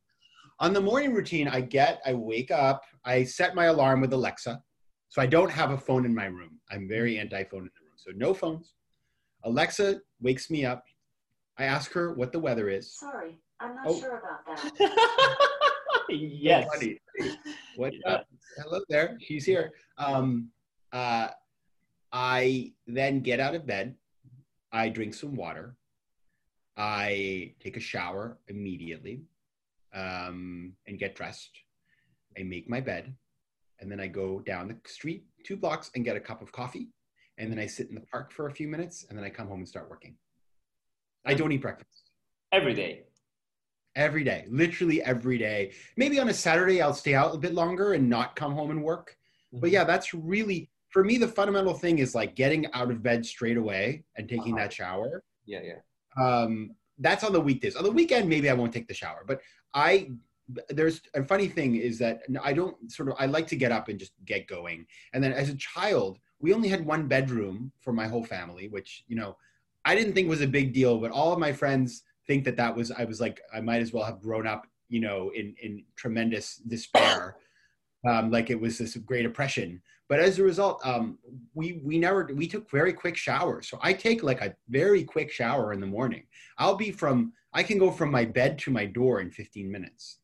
on 0.59 0.73
the 0.73 0.81
morning 0.81 1.13
routine 1.13 1.47
i 1.47 1.61
get 1.61 2.01
i 2.05 2.13
wake 2.13 2.51
up 2.51 2.83
i 3.05 3.23
set 3.23 3.55
my 3.55 3.65
alarm 3.65 4.01
with 4.01 4.13
alexa 4.13 4.61
so 5.09 5.23
I 5.23 5.25
don't 5.25 5.49
have 5.49 5.71
a 5.71 5.77
phone 5.77 6.05
in 6.05 6.13
my 6.13 6.25
room. 6.25 6.59
I'm 6.69 6.87
very 6.87 7.17
anti-phone 7.17 7.61
in 7.61 7.71
the 7.75 7.85
room. 7.85 7.95
So 7.97 8.11
no 8.15 8.33
phones. 8.33 8.73
Alexa 9.43 10.01
wakes 10.21 10.51
me 10.51 10.65
up. 10.65 10.83
I 11.57 11.63
ask 11.63 11.91
her 11.93 12.13
what 12.13 12.31
the 12.31 12.39
weather 12.39 12.69
is. 12.69 12.93
Sorry, 12.93 13.39
I'm 13.59 13.75
not 13.75 13.87
oh. 13.87 13.99
sure 13.99 14.19
about 14.19 14.45
that. 14.77 15.35
yes. 16.09 16.67
what 17.75 17.93
up? 18.05 18.27
Hello 18.57 18.81
there. 18.87 19.17
She's 19.19 19.45
here. 19.45 19.71
Um, 19.97 20.49
uh, 20.93 21.29
I 22.13 22.73
then 22.85 23.21
get 23.21 23.39
out 23.39 23.55
of 23.55 23.65
bed. 23.65 23.95
I 24.71 24.89
drink 24.89 25.13
some 25.13 25.35
water. 25.35 25.75
I 26.77 27.53
take 27.59 27.77
a 27.77 27.81
shower 27.81 28.37
immediately 28.47 29.23
um, 29.93 30.73
and 30.87 30.99
get 30.99 31.15
dressed. 31.15 31.51
I 32.37 32.43
make 32.43 32.69
my 32.69 32.79
bed 32.79 33.13
and 33.79 33.91
then 33.91 33.99
I 33.99 34.07
go 34.07 34.39
down 34.39 34.67
the 34.67 34.77
street 34.89 35.23
two 35.43 35.57
blocks 35.57 35.91
and 35.95 36.05
get 36.05 36.15
a 36.15 36.19
cup 36.19 36.41
of 36.41 36.51
coffee, 36.51 36.89
and 37.37 37.51
then 37.51 37.59
I 37.59 37.65
sit 37.65 37.89
in 37.89 37.95
the 37.95 38.01
park 38.01 38.31
for 38.31 38.47
a 38.47 38.51
few 38.51 38.67
minutes, 38.67 39.05
and 39.09 39.17
then 39.17 39.25
I 39.25 39.29
come 39.29 39.47
home 39.47 39.59
and 39.59 39.67
start 39.67 39.89
working. 39.89 40.15
I 41.25 41.33
don't 41.33 41.51
eat 41.51 41.61
breakfast 41.61 42.11
every 42.51 42.73
day. 42.73 43.03
Every 43.95 44.23
day, 44.23 44.45
literally 44.49 45.01
every 45.01 45.37
day. 45.37 45.73
Maybe 45.97 46.19
on 46.19 46.29
a 46.29 46.33
Saturday 46.33 46.81
I'll 46.81 46.93
stay 46.93 47.15
out 47.15 47.33
a 47.33 47.39
bit 47.39 47.53
longer 47.53 47.93
and 47.93 48.09
not 48.09 48.35
come 48.35 48.53
home 48.53 48.71
and 48.71 48.83
work. 48.83 49.17
Mm-hmm. 49.53 49.61
But 49.61 49.71
yeah, 49.71 49.83
that's 49.83 50.13
really 50.13 50.69
for 50.89 51.03
me 51.03 51.17
the 51.17 51.27
fundamental 51.27 51.73
thing 51.73 51.99
is 51.99 52.15
like 52.15 52.35
getting 52.35 52.71
out 52.73 52.91
of 52.91 53.01
bed 53.01 53.25
straight 53.25 53.57
away 53.57 54.03
and 54.17 54.27
taking 54.27 54.53
uh-huh. 54.53 54.63
that 54.63 54.73
shower. 54.73 55.23
Yeah, 55.45 55.61
yeah. 55.63 56.23
Um, 56.23 56.71
that's 56.99 57.23
on 57.23 57.33
the 57.33 57.41
weekdays. 57.41 57.75
On 57.75 57.83
the 57.83 57.91
weekend, 57.91 58.27
maybe 58.27 58.49
I 58.49 58.53
won't 58.53 58.73
take 58.73 58.87
the 58.87 58.93
shower, 58.93 59.23
but 59.25 59.41
I 59.73 60.11
there's 60.69 61.01
a 61.13 61.23
funny 61.23 61.47
thing 61.47 61.75
is 61.75 61.99
that 61.99 62.21
I 62.43 62.53
don't 62.53 62.91
sort 62.91 63.09
of 63.09 63.15
I 63.19 63.27
like 63.27 63.47
to 63.47 63.55
get 63.55 63.71
up 63.71 63.87
and 63.87 63.99
just 63.99 64.13
get 64.25 64.47
going. 64.47 64.85
And 65.13 65.23
then 65.23 65.31
as 65.31 65.49
a 65.49 65.55
child, 65.55 66.17
we 66.39 66.53
only 66.53 66.69
had 66.69 66.85
one 66.85 67.07
bedroom 67.07 67.71
for 67.79 67.93
my 67.93 68.07
whole 68.07 68.23
family, 68.23 68.67
which 68.67 69.03
you 69.07 69.15
know 69.15 69.37
I 69.85 69.95
didn't 69.95 70.13
think 70.13 70.27
was 70.27 70.41
a 70.41 70.47
big 70.47 70.73
deal, 70.73 70.97
but 70.97 71.11
all 71.11 71.31
of 71.31 71.39
my 71.39 71.53
friends 71.53 72.03
think 72.27 72.43
that 72.45 72.57
that 72.57 72.75
was 72.75 72.91
I 72.91 73.05
was 73.05 73.21
like 73.21 73.41
I 73.53 73.61
might 73.61 73.81
as 73.81 73.93
well 73.93 74.03
have 74.03 74.21
grown 74.21 74.47
up, 74.47 74.65
you 74.89 74.99
know, 74.99 75.31
in 75.35 75.55
in 75.61 75.83
tremendous 75.95 76.57
despair. 76.57 77.37
Um, 78.07 78.31
like 78.31 78.49
it 78.49 78.59
was 78.59 78.77
this 78.77 78.95
great 78.97 79.25
oppression. 79.25 79.81
But 80.07 80.19
as 80.19 80.39
a 80.39 80.43
result, 80.43 80.79
um, 80.85 81.19
we 81.53 81.81
we 81.83 81.99
never 81.99 82.29
we 82.33 82.47
took 82.47 82.69
very 82.71 82.93
quick 82.93 83.15
showers. 83.17 83.69
So 83.69 83.77
I 83.81 83.93
take 83.93 84.23
like 84.23 84.41
a 84.41 84.55
very 84.69 85.03
quick 85.03 85.31
shower 85.31 85.73
in 85.73 85.79
the 85.79 85.87
morning. 85.87 86.23
I'll 86.57 86.75
be 86.75 86.91
from 86.91 87.33
I 87.53 87.63
can 87.63 87.77
go 87.77 87.91
from 87.91 88.11
my 88.11 88.25
bed 88.25 88.57
to 88.59 88.71
my 88.71 88.85
door 88.85 89.21
in 89.21 89.31
15 89.31 89.71
minutes. 89.71 90.19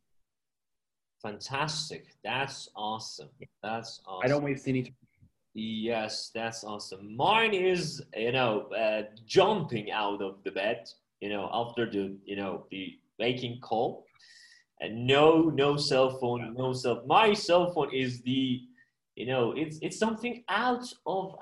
Fantastic. 1.22 2.08
That's 2.24 2.70
awesome. 2.76 3.30
That's 3.64 4.02
awesome. 4.06 4.26
I 4.26 4.28
don't 4.28 4.44
waste 4.44 4.68
any 4.68 4.84
time. 4.84 4.96
Yes, 5.56 6.32
that's 6.36 6.64
awesome. 6.64 7.16
Mine 7.16 7.54
is, 7.54 8.04
you 8.16 8.34
know, 8.34 8.68
uh, 8.74 9.04
jumping 9.26 9.90
out 9.90 10.22
of 10.22 10.44
the 10.44 10.52
bed, 10.52 10.88
you 11.22 11.30
know, 11.30 11.50
after 11.52 11.90
the, 11.90 12.16
you 12.26 12.36
know, 12.36 12.66
the 12.72 13.00
waking 13.20 13.62
call. 13.62 14.06
And 14.82 15.08
no, 15.08 15.44
no 15.44 15.78
cell 15.78 16.18
phone, 16.20 16.54
no 16.58 16.74
cell. 16.74 17.04
My 17.06 17.34
cell 17.34 17.72
phone 17.74 17.94
is 17.94 18.22
the, 18.22 18.62
you 19.16 19.26
know, 19.26 19.54
it's 19.54 19.80
it's 19.82 19.98
something 19.98 20.44
out 20.50 20.86
of 21.06 21.36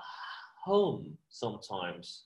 home 0.63 1.17
sometimes, 1.29 2.25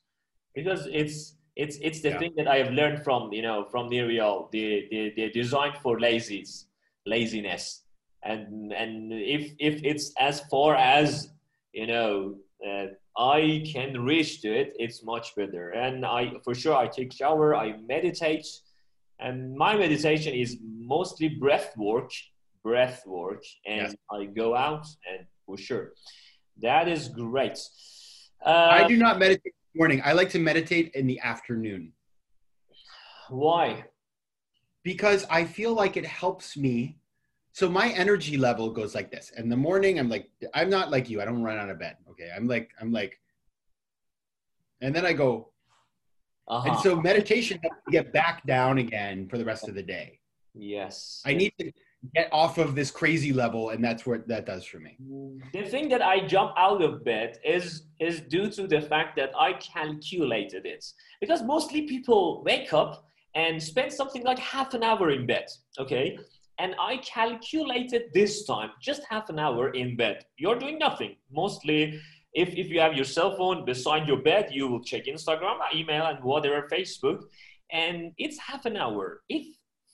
because 0.54 0.88
it's 0.91 1.38
it's 1.56 1.78
it's 1.82 2.02
the 2.02 2.10
yeah. 2.10 2.20
thing 2.20 2.34
that 2.36 2.48
I 2.48 2.58
have 2.58 2.72
learned 2.72 3.04
from, 3.04 3.32
you 3.32 3.41
know, 3.41 3.65
from 3.72 3.88
the 3.89 4.02
real, 4.02 4.50
the 4.52 4.88
the 4.91 5.13
the 5.15 5.30
design 5.32 5.74
for 5.82 5.98
lazies 5.98 6.65
laziness 7.08 7.84
and 8.24 8.74
and 8.74 9.13
if 9.13 9.54
if 9.60 9.82
it's 9.84 10.12
as 10.20 10.41
far 10.52 10.76
as 10.76 11.30
you 11.74 11.88
know 11.88 12.36
uh, 12.67 12.88
i 13.17 13.63
can 13.74 14.02
reach 14.02 14.41
to 14.41 14.50
it 14.54 14.74
it's 14.78 15.04
much 15.04 15.36
better 15.36 15.70
and 15.72 16.06
i 16.06 16.32
for 16.43 16.54
sure 16.54 16.76
i 16.76 16.88
take 16.88 17.13
shower 17.13 17.56
i 17.56 17.76
meditate 17.88 18.48
and 19.20 19.56
my 19.56 19.76
meditation 19.76 20.34
is 20.34 20.58
mostly 20.88 21.30
breath 21.30 21.76
work 21.78 22.12
breath 22.63 23.04
work 23.06 23.43
and 23.65 23.82
yes. 23.82 23.95
i 24.12 24.26
go 24.26 24.56
out 24.56 24.86
and 25.10 25.26
for 25.45 25.58
sure 25.58 25.93
that 26.62 26.88
is 26.88 27.08
great 27.10 27.58
uh, 28.45 28.69
i 28.71 28.88
do 28.88 28.97
not 28.97 29.19
meditate 29.19 29.54
in 29.54 29.69
the 29.73 29.80
morning 29.80 30.02
i 30.04 30.12
like 30.13 30.30
to 30.30 30.39
meditate 30.39 30.91
in 30.95 31.06
the 31.08 31.19
afternoon 31.19 31.91
why 33.30 33.84
because 34.88 35.26
I 35.30 35.43
feel 35.43 35.73
like 35.73 35.97
it 35.97 36.06
helps 36.06 36.56
me. 36.56 36.95
So 37.52 37.67
my 37.67 37.89
energy 37.89 38.38
level 38.38 38.71
goes 38.71 38.95
like 38.95 39.12
this. 39.12 39.34
In 39.36 39.50
the 39.50 39.58
morning, 39.58 40.00
I'm 40.00 40.08
like, 40.08 40.30
I'm 40.54 40.69
not 40.69 40.91
like 40.91 41.10
you. 41.10 41.21
I 41.21 41.26
don't 41.26 41.43
run 41.43 41.58
out 41.58 41.69
of 41.69 41.78
bed. 41.78 41.97
Okay. 42.12 42.30
I'm 42.34 42.47
like, 42.47 42.69
I'm 42.80 42.93
like, 42.93 43.19
and 44.80 44.95
then 44.95 45.06
I 45.06 45.12
go, 45.12 45.52
uh-huh. 46.47 46.69
and 46.69 46.80
so 46.80 46.95
meditation 46.95 47.60
helps 47.62 47.82
get 47.91 48.13
back 48.13 48.47
down 48.47 48.78
again 48.78 49.28
for 49.28 49.38
the 49.38 49.43
rest 49.43 49.67
of 49.67 49.76
the 49.76 49.84
day. 49.84 50.21
Yes. 50.58 51.22
I 51.26 51.34
need 51.34 51.54
to 51.60 51.72
get 52.15 52.30
off 52.32 52.58
of 52.58 52.76
this 52.76 52.91
crazy 52.91 53.34
level 53.34 53.70
and 53.70 53.84
that's 53.84 54.06
what 54.06 54.28
that 54.28 54.46
does 54.46 54.63
for 54.63 54.80
me 54.80 54.96
the 55.52 55.63
thing 55.63 55.89
that 55.89 56.02
i 56.02 56.26
jump 56.26 56.52
out 56.56 56.82
of 56.82 57.04
bed 57.04 57.39
is 57.43 57.88
is 58.00 58.22
due 58.22 58.50
to 58.52 58.67
the 58.67 58.80
fact 58.80 59.15
that 59.17 59.32
i 59.38 59.52
calculated 59.54 60.63
it 60.65 60.86
because 61.20 61.41
mostly 61.41 61.82
people 61.82 62.43
wake 62.46 62.72
up 62.72 63.08
and 63.38 63.62
spend 63.62 63.93
something 63.93 64.24
like 64.24 64.39
half 64.39 64.74
an 64.74 64.84
hour 64.84 65.12
in 65.12 65.28
bed, 65.28 65.46
okay? 65.78 66.17
And 66.60 66.74
I 66.80 66.98
calculated 66.98 68.06
this 68.12 68.46
time, 68.46 68.72
just 68.82 69.04
half 69.08 69.30
an 69.30 69.38
hour 69.38 69.70
in 69.70 69.96
bed. 69.96 70.26
You're 70.38 70.58
doing 70.58 70.80
nothing. 70.80 71.15
Mostly, 71.32 72.02
if, 72.34 72.50
if 72.56 72.70
you 72.70 72.80
have 72.80 72.96
your 72.96 73.06
cell 73.06 73.38
phone 73.38 73.63
beside 73.63 74.08
your 74.08 74.24
bed, 74.24 74.50
you 74.52 74.67
will 74.67 74.84
check 74.84 75.06
Instagram, 75.06 75.60
email, 75.76 76.08
and 76.08 76.24
whatever, 76.24 76.67
Facebook. 76.72 77.26
And 77.72 78.12
it's 78.17 78.39
half 78.39 78.65
an 78.65 78.76
hour. 78.76 79.22
If 79.30 79.46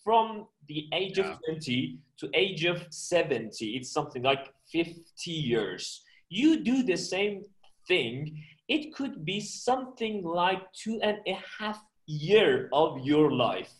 from 0.03 0.47
the 0.67 0.87
age 0.93 1.17
yeah. 1.17 1.31
of 1.31 1.39
20 1.45 1.99
to 2.17 2.29
age 2.33 2.65
of 2.65 2.85
70, 2.89 3.75
it's 3.75 3.91
something 3.91 4.23
like 4.23 4.53
50 4.71 5.03
years. 5.31 6.03
You 6.29 6.63
do 6.63 6.83
the 6.83 6.97
same 6.97 7.43
thing, 7.87 8.43
it 8.67 8.93
could 8.93 9.25
be 9.25 9.39
something 9.39 10.23
like 10.23 10.61
two 10.73 10.99
and 11.01 11.17
a 11.27 11.37
half 11.59 11.83
year 12.05 12.69
of 12.73 12.99
your 12.99 13.31
life. 13.31 13.71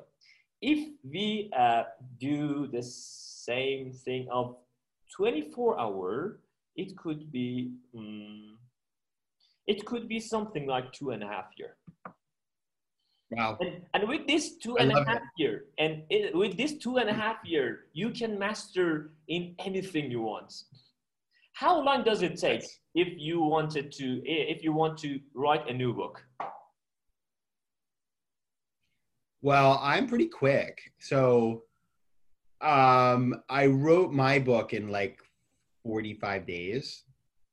If 0.60 0.88
we 1.02 1.50
uh, 1.56 1.84
do 2.20 2.68
the 2.68 2.82
same 2.82 3.92
thing 3.92 4.28
of 4.30 4.56
24 5.16 5.80
hour, 5.80 6.38
it 6.76 6.96
could 6.96 7.30
be, 7.30 7.72
um, 7.96 8.56
it 9.66 9.84
could 9.86 10.08
be 10.08 10.20
something 10.20 10.66
like 10.66 10.92
two 10.92 11.10
and 11.10 11.22
a 11.22 11.26
half 11.26 11.46
year. 11.56 11.76
Wow. 13.30 13.56
And, 13.60 13.82
and 13.94 14.08
with 14.08 14.26
this 14.26 14.56
two 14.56 14.76
and 14.76 14.92
a 14.92 14.94
half 14.94 14.98
I 14.98 15.00
and 15.00 15.08
a 15.08 15.12
love 15.12 15.20
half 15.22 15.28
year, 15.38 15.64
and 15.78 16.02
it, 16.10 16.36
with 16.36 16.56
this 16.56 16.76
two 16.78 16.98
and 16.98 17.08
a 17.08 17.14
half 17.14 17.36
year, 17.44 17.86
you 17.92 18.10
can 18.10 18.38
master 18.38 19.12
in 19.28 19.54
anything 19.58 20.10
you 20.10 20.20
want. 20.20 20.52
How 21.54 21.80
long 21.80 22.04
does 22.04 22.22
it 22.22 22.38
take 22.38 22.64
if 22.94 23.08
you 23.16 23.40
wanted 23.40 23.92
to, 23.92 24.22
if 24.24 24.62
you 24.62 24.72
want 24.72 24.98
to 24.98 25.18
write 25.34 25.68
a 25.68 25.72
new 25.72 25.94
book? 25.94 26.22
Well, 29.40 29.78
I'm 29.82 30.06
pretty 30.06 30.28
quick. 30.28 30.80
So 31.00 31.64
um 32.60 33.42
I 33.48 33.66
wrote 33.66 34.12
my 34.12 34.38
book 34.38 34.72
in 34.72 34.88
like 34.88 35.18
45 35.82 36.46
days. 36.46 37.02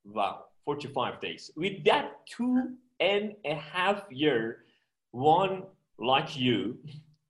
Wow, 0.06 0.46
45 0.70 1.20
days. 1.20 1.50
With 1.56 1.84
that 1.86 2.12
two 2.28 2.76
and 3.00 3.34
a 3.44 3.56
half 3.56 4.04
year, 4.12 4.66
one 5.10 5.64
like 5.98 6.38
you 6.38 6.78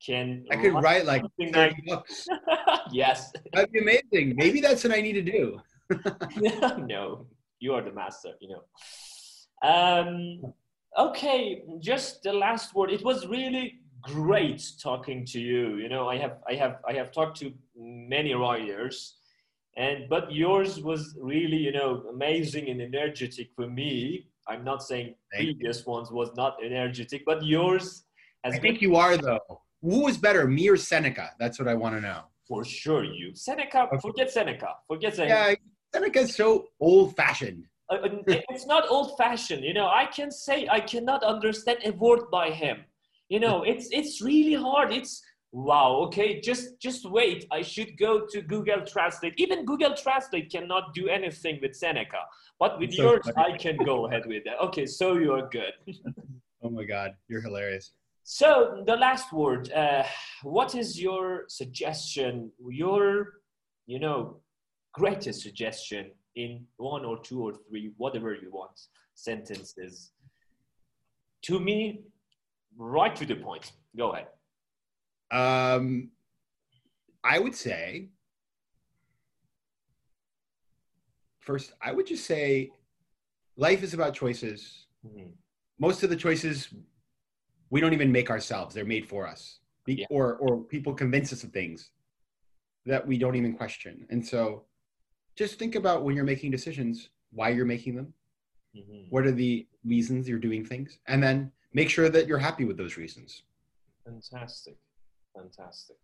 can. 0.06 0.46
I 0.52 0.58
could 0.58 0.74
write 0.74 1.06
like 1.06 1.22
something 1.22 1.54
30 1.54 1.76
books. 1.88 2.28
yes. 2.92 3.32
That'd 3.54 3.72
be 3.72 3.80
amazing. 3.80 4.36
Maybe 4.36 4.60
that's 4.60 4.84
what 4.84 4.94
I 4.94 5.00
need 5.00 5.14
to 5.14 5.22
do. 5.22 5.62
no, 6.86 7.28
you 7.62 7.74
are 7.76 7.82
the 7.82 7.94
master, 7.94 8.34
you 8.42 8.50
know. 8.54 8.64
Um, 9.74 10.54
okay, 10.98 11.64
just 11.80 12.24
the 12.24 12.34
last 12.34 12.76
word. 12.76 12.92
It 12.92 13.06
was 13.06 13.26
really 13.26 13.80
great 14.02 14.62
talking 14.84 15.26
to 15.28 15.40
you. 15.40 15.78
You 15.78 15.88
know, 15.88 16.10
I 16.10 16.18
have, 16.18 16.40
I 16.46 16.56
have, 16.56 16.80
I 16.86 16.92
have 16.92 17.14
talked 17.14 17.40
to 17.40 17.54
many 17.78 18.34
writers, 18.34 19.16
and 19.78 20.10
but 20.10 20.32
yours 20.32 20.82
was 20.82 21.16
really, 21.22 21.58
you 21.58 21.72
know, 21.72 22.04
amazing 22.12 22.70
and 22.70 22.82
energetic 22.82 23.50
for 23.56 23.68
me. 23.68 24.28
I'm 24.48 24.64
not 24.64 24.82
saying 24.84 25.16
Thank 25.32 25.46
you. 25.48 25.54
previous 25.56 25.86
ones 25.86 26.12
was 26.12 26.30
not 26.36 26.58
energetic, 26.64 27.24
but 27.26 27.44
yours 27.46 28.06
has 28.44 28.56
I 28.56 28.60
been 28.60 28.62
think 28.72 28.82
you 28.82 28.96
are 28.96 29.16
though. 29.18 29.62
Who 29.82 30.04
was 30.04 30.18
better, 30.18 30.46
me 30.48 30.68
or 30.70 30.76
Seneca? 30.78 31.32
That's 31.40 31.58
what 31.60 31.68
I 31.68 31.76
want 31.76 31.96
to 31.96 32.02
know. 32.02 32.22
for 32.48 32.64
sure. 32.66 33.04
You 33.04 33.36
Seneca, 33.36 33.82
Okay. 33.84 34.00
forget 34.02 34.32
Seneca, 34.32 34.72
forget 34.88 35.16
Seneca. 35.16 35.34
Yeah, 35.52 35.56
Seneca's 35.94 36.36
so 36.36 36.48
old-fashioned. 36.80 37.64
uh, 37.92 37.96
uh, 37.96 38.42
it's 38.54 38.66
not 38.74 38.84
old 38.96 39.10
fashioned 39.22 39.64
you 39.70 39.74
know 39.80 39.88
i 40.02 40.06
can 40.18 40.30
say 40.46 40.58
i 40.78 40.80
cannot 40.92 41.22
understand 41.34 41.78
a 41.90 41.92
word 42.04 42.22
by 42.40 42.48
him 42.64 42.78
you 43.34 43.40
know 43.44 43.56
it's 43.72 43.86
it's 44.00 44.14
really 44.30 44.54
hard 44.68 44.88
it's 45.00 45.14
wow 45.52 45.96
okay 45.96 46.40
just 46.40 46.80
just 46.80 47.10
wait. 47.10 47.46
I 47.52 47.62
should 47.62 47.98
go 47.98 48.26
to 48.28 48.42
google 48.42 48.86
translate. 48.86 49.34
Even 49.38 49.66
google 49.66 49.96
translate 49.96 50.52
cannot 50.52 50.94
do 50.94 51.08
anything 51.10 51.60
with 51.62 51.76
seneca 51.76 52.22
but 52.60 52.80
with 52.80 52.94
so 52.94 53.04
yours 53.04 53.30
funny. 53.36 53.54
i 53.54 53.58
can 53.58 53.78
go 53.78 54.06
ahead 54.08 54.26
with 54.28 54.44
that. 54.46 54.60
Okay 54.66 54.86
so 54.86 55.18
you 55.18 55.34
are 55.34 55.48
good. 55.50 55.74
Oh 56.62 56.70
my 56.70 56.84
God, 56.84 57.12
you're 57.30 57.42
hilarious. 57.42 57.94
so 58.24 58.84
the 58.86 58.98
last 58.98 59.32
word 59.32 59.72
uh, 59.72 60.04
what 60.44 60.76
is 60.76 61.02
your 61.02 61.46
suggestion 61.48 62.52
your 62.70 63.08
you 63.88 63.98
know 63.98 64.42
greatest 64.94 65.42
suggestion 65.42 66.12
in 66.36 66.66
one 66.76 67.06
or 67.06 67.18
two 67.28 67.42
or 67.48 67.54
three 67.54 67.92
whatever 67.98 68.34
you 68.36 68.52
want 68.52 68.78
sentences? 69.16 70.12
To 71.44 71.60
me 71.60 72.02
right 72.78 73.16
to 73.16 73.26
the 73.26 73.36
point. 73.36 73.72
Go 73.98 74.12
ahead 74.12 74.28
Um, 75.32 76.10
I 77.24 77.38
would 77.40 77.56
say, 77.56 78.10
first, 81.40 81.74
I 81.82 81.92
would 81.92 82.08
just 82.08 82.26
say 82.26 82.72
life 83.58 83.84
is 83.84 83.94
about 83.94 84.14
choices. 84.14 84.88
Mhm. 85.06 85.34
Most 85.80 86.04
of 86.04 86.10
the 86.10 86.16
choices 86.16 86.74
we 87.70 87.80
don't 87.82 87.94
even 87.94 88.12
make 88.12 88.30
ourselves, 88.30 88.74
they're 88.74 88.86
made 88.86 89.06
for 89.08 89.28
us. 89.28 89.60
Be- 89.86 89.96
Yeah. 89.96 90.06
Or, 90.10 90.38
or 90.38 90.64
people 90.64 90.94
convince 90.94 91.32
us 91.34 91.44
of 91.44 91.52
things 91.52 91.92
that 92.86 93.06
we 93.06 93.18
don't 93.18 93.36
even 93.36 93.56
question. 93.56 94.06
And 94.10 94.26
so 94.26 94.66
just 95.36 95.60
think 95.60 95.76
about 95.76 96.04
when 96.04 96.16
you're 96.16 96.26
making 96.26 96.52
decisions, 96.52 97.10
why 97.32 97.50
you're 97.50 97.66
making 97.66 97.96
them, 97.96 98.14
Mhm. 98.76 99.10
what 99.10 99.26
are 99.26 99.32
the 99.32 99.68
reasons 99.84 100.28
you're 100.28 100.40
doing 100.40 100.66
things, 100.66 101.00
and 101.08 101.22
then 101.22 101.52
make 101.74 101.90
sure 101.90 102.10
that 102.10 102.28
you're 102.28 102.40
happy 102.40 102.66
with 102.66 102.78
those 102.78 102.98
reasons. 102.98 103.44
Fantastic. 104.04 104.78
Fantastic. 105.36 105.98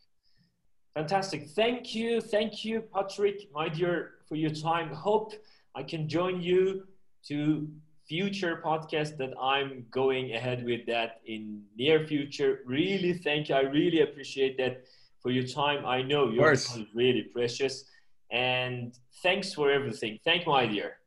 Fantastic. 0.94 1.50
Thank 1.50 1.94
you. 1.94 2.22
Thank 2.22 2.64
you, 2.64 2.82
Patrick, 2.82 3.50
my 3.54 3.68
dear, 3.68 4.12
for 4.28 4.36
your 4.36 4.52
time. 4.52 4.90
Hope 4.90 5.34
I 5.76 5.84
can 5.84 6.08
join 6.08 6.42
you 6.42 6.88
to 7.28 7.68
future 8.08 8.62
podcast 8.64 9.18
that 9.18 9.34
I'm 9.42 9.86
going 9.92 10.34
ahead 10.34 10.64
with 10.64 10.86
that 10.86 11.22
in 11.26 11.64
near 11.78 12.06
future. 12.08 12.60
Really 12.66 13.14
thank 13.14 13.50
you. 13.50 13.56
I 13.56 13.62
really 13.62 14.02
appreciate 14.02 14.58
that 14.58 14.86
for 15.22 15.32
your 15.32 15.46
time. 15.46 15.86
I 15.86 16.02
know 16.02 16.30
your 16.30 16.56
time 16.56 16.82
is 16.82 16.88
really 16.94 17.24
precious. 17.24 17.86
And 18.32 18.98
thanks 19.22 19.54
for 19.54 19.72
everything. 19.72 20.20
Thank 20.24 20.48
my 20.48 20.66
dear. 20.66 20.98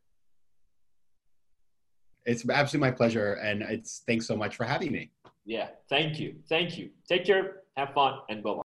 It's 2.27 2.47
absolutely 2.49 2.91
my 2.91 2.95
pleasure, 2.95 3.35
and 3.35 3.63
it's 3.63 4.03
thanks 4.07 4.27
so 4.27 4.37
much 4.37 4.55
for 4.55 4.65
having 4.65 4.93
me. 4.93 5.11
Yeah, 5.47 5.69
thank 5.89 6.21
you. 6.21 6.35
Thank 6.47 6.77
you. 6.77 6.91
Take 7.09 7.25
care. 7.25 7.63
Have 7.79 7.95
fun 7.95 8.19
and 8.29 8.43
bye 8.43 8.51
bye. 8.51 8.57